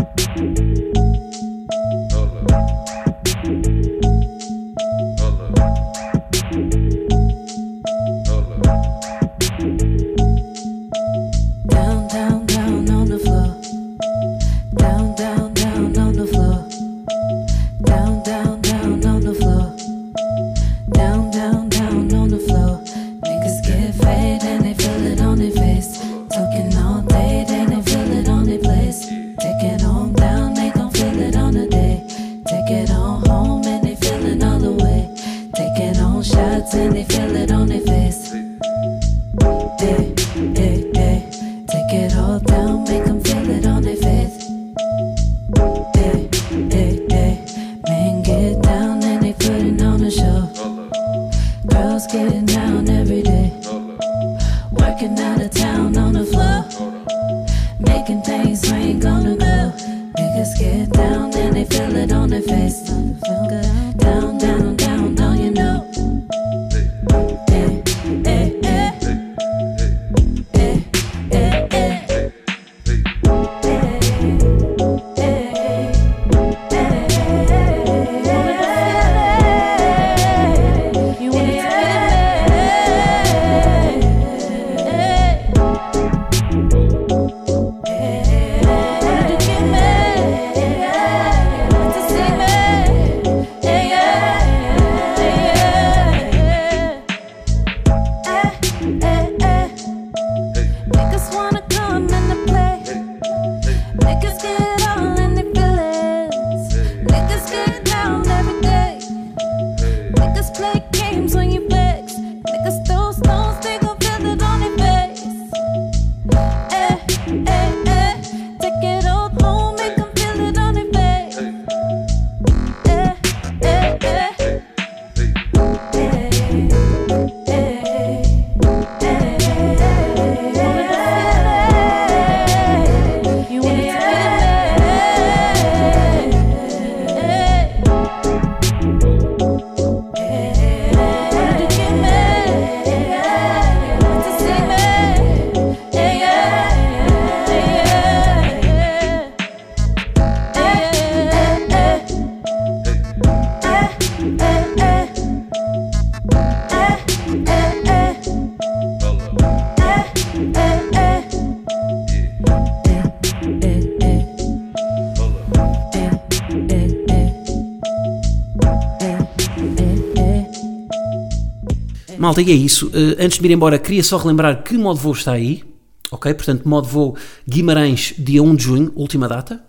Malta, 172.33 172.41
e 172.41 172.51
é 172.51 172.55
isso. 172.55 172.87
Uh, 172.87 173.15
antes 173.19 173.37
de 173.37 173.43
me 173.43 173.49
ir 173.49 173.53
embora, 173.53 173.77
queria 173.77 174.03
só 174.03 174.17
relembrar 174.17 174.63
que 174.63 174.75
modo 174.75 174.99
voo 174.99 175.13
está 175.13 175.33
aí. 175.33 175.63
Ok? 176.11 176.33
Portanto, 176.33 176.67
modo 176.67 176.87
voo 176.87 177.15
Guimarães, 177.47 178.15
dia 178.17 178.41
1 178.41 178.55
de 178.55 178.63
junho, 178.63 178.91
última 178.95 179.27
data. 179.27 179.63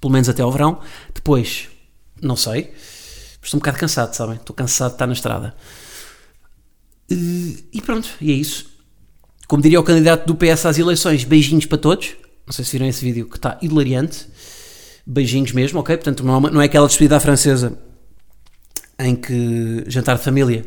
Pelo 0.00 0.12
menos 0.12 0.28
até 0.28 0.42
ao 0.42 0.50
verão. 0.50 0.80
Depois, 1.14 1.68
não 2.20 2.34
sei. 2.34 2.72
Estou 3.40 3.58
um 3.58 3.60
bocado 3.60 3.78
cansado, 3.78 4.12
sabem? 4.14 4.34
Estou 4.34 4.54
cansado 4.54 4.88
de 4.90 4.94
estar 4.96 5.06
na 5.06 5.12
estrada. 5.12 5.54
Uh, 7.10 7.56
e 7.72 7.80
pronto, 7.80 8.08
e 8.20 8.32
é 8.32 8.34
isso. 8.34 8.66
Como 9.46 9.62
diria 9.62 9.78
o 9.78 9.84
candidato 9.84 10.26
do 10.26 10.34
PS 10.34 10.66
às 10.66 10.76
eleições, 10.78 11.22
beijinhos 11.22 11.66
para 11.66 11.78
todos. 11.78 12.16
Não 12.44 12.52
sei 12.52 12.64
se 12.64 12.72
viram 12.72 12.86
esse 12.86 13.04
vídeo 13.04 13.28
que 13.28 13.36
está 13.36 13.58
hilariante. 13.62 14.26
Beijinhos 15.06 15.52
mesmo, 15.52 15.78
ok? 15.78 15.96
Portanto, 15.96 16.24
não 16.24 16.34
é, 16.34 16.36
uma- 16.38 16.50
não 16.50 16.60
é 16.60 16.64
aquela 16.64 16.86
despedida 16.88 17.16
à 17.16 17.20
francesa 17.20 17.78
em 18.98 19.14
que 19.14 19.84
jantar 19.86 20.16
de 20.18 20.24
família 20.24 20.64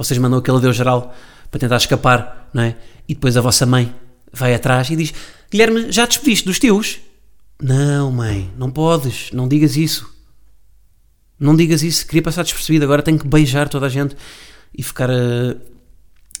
vocês 0.00 0.18
mandam 0.18 0.38
aquele 0.38 0.56
adeus 0.56 0.74
geral 0.76 1.14
para 1.50 1.60
tentar 1.60 1.76
escapar, 1.76 2.48
não 2.54 2.62
é? 2.62 2.76
E 3.06 3.14
depois 3.14 3.36
a 3.36 3.42
vossa 3.42 3.66
mãe 3.66 3.94
vai 4.32 4.54
atrás 4.54 4.88
e 4.88 4.96
diz: 4.96 5.12
Guilherme, 5.50 5.92
já 5.92 6.06
te 6.06 6.12
despediste 6.12 6.46
dos 6.46 6.58
teus? 6.58 7.00
Não, 7.62 8.10
mãe, 8.10 8.50
não 8.56 8.70
podes, 8.70 9.30
não 9.30 9.46
digas 9.46 9.76
isso. 9.76 10.10
Não 11.38 11.54
digas 11.54 11.82
isso, 11.82 12.06
queria 12.06 12.22
passar 12.22 12.44
despercebido, 12.44 12.84
agora 12.84 13.02
tenho 13.02 13.18
que 13.18 13.28
beijar 13.28 13.68
toda 13.68 13.84
a 13.84 13.88
gente 13.90 14.16
e 14.74 14.82
ficar 14.82 15.10
eh, 15.10 15.56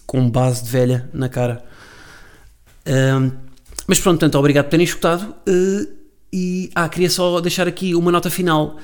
com 0.06 0.30
base 0.30 0.64
de 0.64 0.70
velha 0.70 1.10
na 1.12 1.28
cara. 1.28 1.62
Mas 3.86 4.00
pronto, 4.00 4.20
portanto, 4.20 4.38
obrigado 4.38 4.64
por 4.64 4.70
terem 4.70 4.84
escutado. 4.84 5.34
eh, 5.46 5.86
e 6.32 6.70
ah, 6.74 6.88
queria 6.88 7.10
só 7.10 7.40
deixar 7.40 7.68
aqui 7.68 7.94
uma 7.94 8.10
nota 8.10 8.30
final 8.30 8.78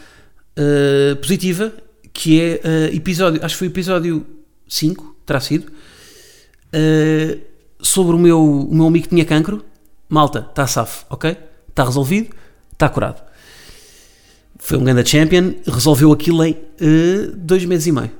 eh, 0.55 1.15
positiva, 1.15 1.73
que 2.13 2.41
é 2.41 2.95
episódio, 2.95 3.43
acho 3.43 3.55
que 3.55 3.59
foi 3.59 3.69
o 3.69 3.71
episódio 3.71 4.36
5, 4.69 5.17
terá 5.25 5.41
sido, 5.41 5.73
eh, 6.73 7.39
sobre 7.81 8.17
o 8.17 8.19
meu, 8.19 8.43
o 8.43 8.75
meu 8.75 8.87
amigo 8.87 9.05
que 9.05 9.11
tinha 9.11 9.25
cancro. 9.25 9.65
Malta, 10.09 10.47
está 10.49 10.67
safo, 10.67 11.05
ok? 11.11 11.37
Está 11.69 11.85
resolvido, 11.85 12.35
Está 12.77 12.91
curado. 12.91 13.23
Foi 14.59 14.77
um 14.77 14.85
grande 14.85 15.09
champion, 15.09 15.55
resolveu 15.67 16.13
aquilo 16.13 16.45
em 16.45 16.59
eh, 16.79 17.31
dois 17.35 17.65
meses 17.65 17.87
e 17.87 17.93
meio. 17.93 18.11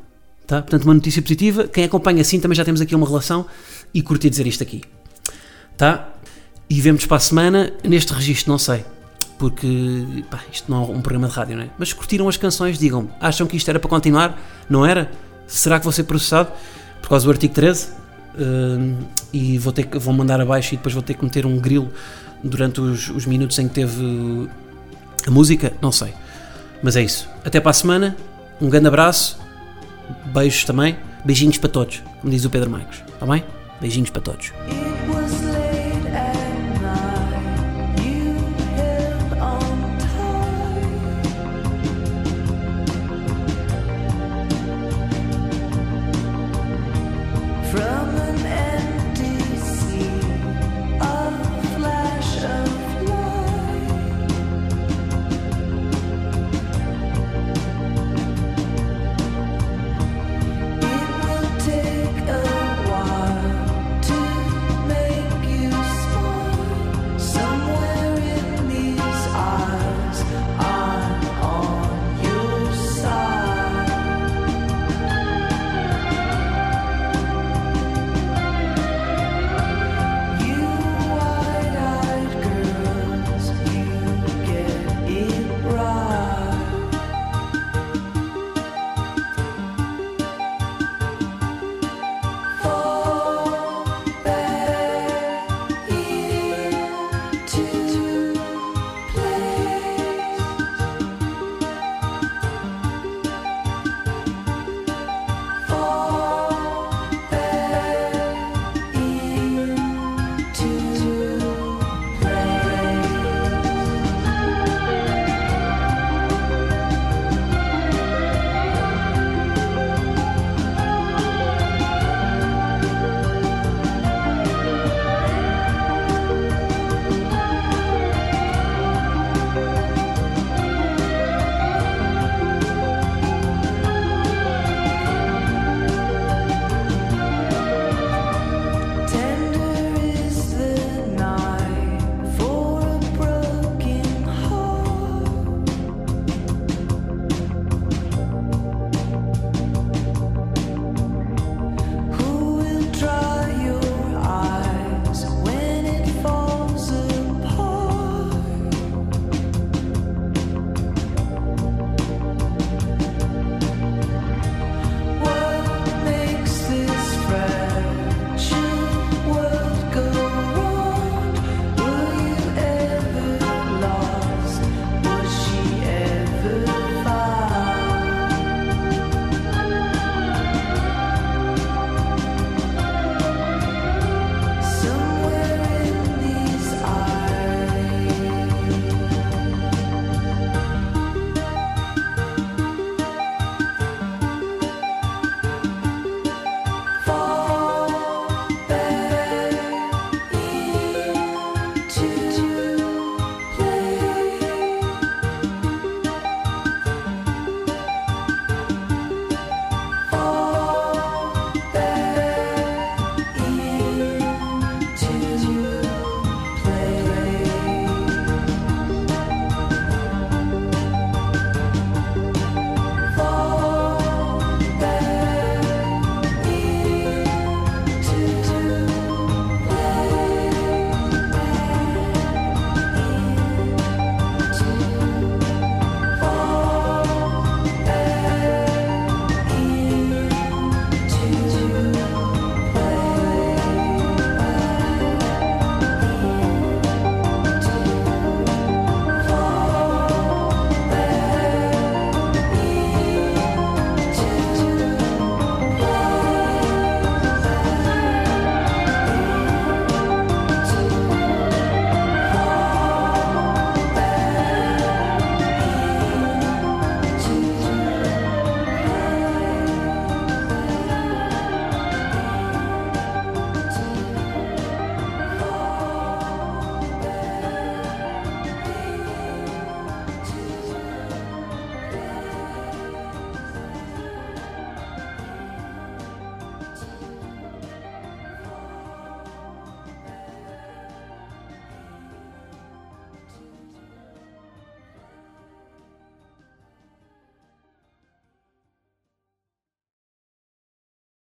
Tá? 0.47 0.63
Portanto, 0.63 0.85
uma 0.85 0.95
notícia 0.95 1.21
positiva. 1.21 1.69
Quem 1.69 1.85
acompanha 1.85 2.23
assim 2.23 2.41
também 2.41 2.57
já 2.57 2.65
temos 2.65 2.81
aqui 2.81 2.95
uma 2.95 3.07
relação 3.07 3.45
e 3.93 4.01
curti 4.01 4.31
dizer 4.31 4.47
isto 4.47 4.63
aqui. 4.63 4.83
Tá? 5.77 6.09
E 6.71 6.81
vemos 6.81 7.05
para 7.05 7.19
a 7.19 7.21
semana 7.21 7.73
neste 7.85 8.15
registro, 8.15 8.51
não 8.51 8.59
sei. 8.59 8.83
Porque 9.39 10.25
pá, 10.31 10.43
isto 10.51 10.71
não 10.71 10.85
é 10.85 10.87
um 10.87 11.03
programa 11.03 11.29
de 11.29 11.35
rádio, 11.35 11.57
não 11.57 11.65
é? 11.65 11.71
Mas 11.79 11.93
curtiram 11.93 12.27
as 12.29 12.39
canções, 12.39 12.79
digam-me. 12.79 13.11
Acham 13.21 13.47
que 13.47 13.59
isto 13.59 13.69
era 13.69 13.79
para 13.79 13.91
continuar? 13.91 14.41
Não 14.71 14.87
era? 14.87 15.11
Será 15.47 15.79
que 15.79 15.85
vou 15.85 15.93
ser 15.93 16.05
processado 16.05 16.51
por 17.01 17.09
causa 17.09 17.25
do 17.25 17.31
artigo 17.31 17.55
13? 17.55 17.89
Hum, 18.39 18.99
e 19.33 19.59
vou, 19.59 19.73
ter 19.73 19.85
que, 19.85 19.99
vou 19.99 20.13
mandar 20.13 20.41
abaixo 20.41 20.75
e 20.75 20.77
depois 20.77 20.95
vou 20.95 21.03
ter 21.03 21.15
que 21.15 21.25
meter 21.25 21.47
um 21.47 21.59
grilo 21.59 21.91
durante 22.43 22.81
os, 22.81 23.09
os 23.09 23.27
minutos 23.27 23.59
em 23.59 23.69
que 23.69 23.75
teve 23.75 24.49
a 25.27 25.31
música? 25.31 25.73
Não 25.81 25.93
sei. 25.93 26.13
Mas 26.83 26.97
é 26.97 27.03
isso. 27.03 27.29
Até 27.45 27.61
para 27.61 27.71
a 27.71 27.75
semana. 27.75 28.17
Um 28.61 28.69
grande 28.69 28.89
abraço. 28.89 29.39
Beijos 30.27 30.65
também. 30.65 30.97
Beijinhos 31.25 31.59
para 31.59 31.69
todos. 31.69 32.03
Como 32.21 32.31
diz 32.31 32.45
o 32.45 32.51
Pedro 32.51 32.71
Marcos. 32.71 33.03
Está 33.09 33.27
bem? 33.27 33.45
Beijinhos 33.81 34.11
para 34.11 34.23
todos. 34.23 34.53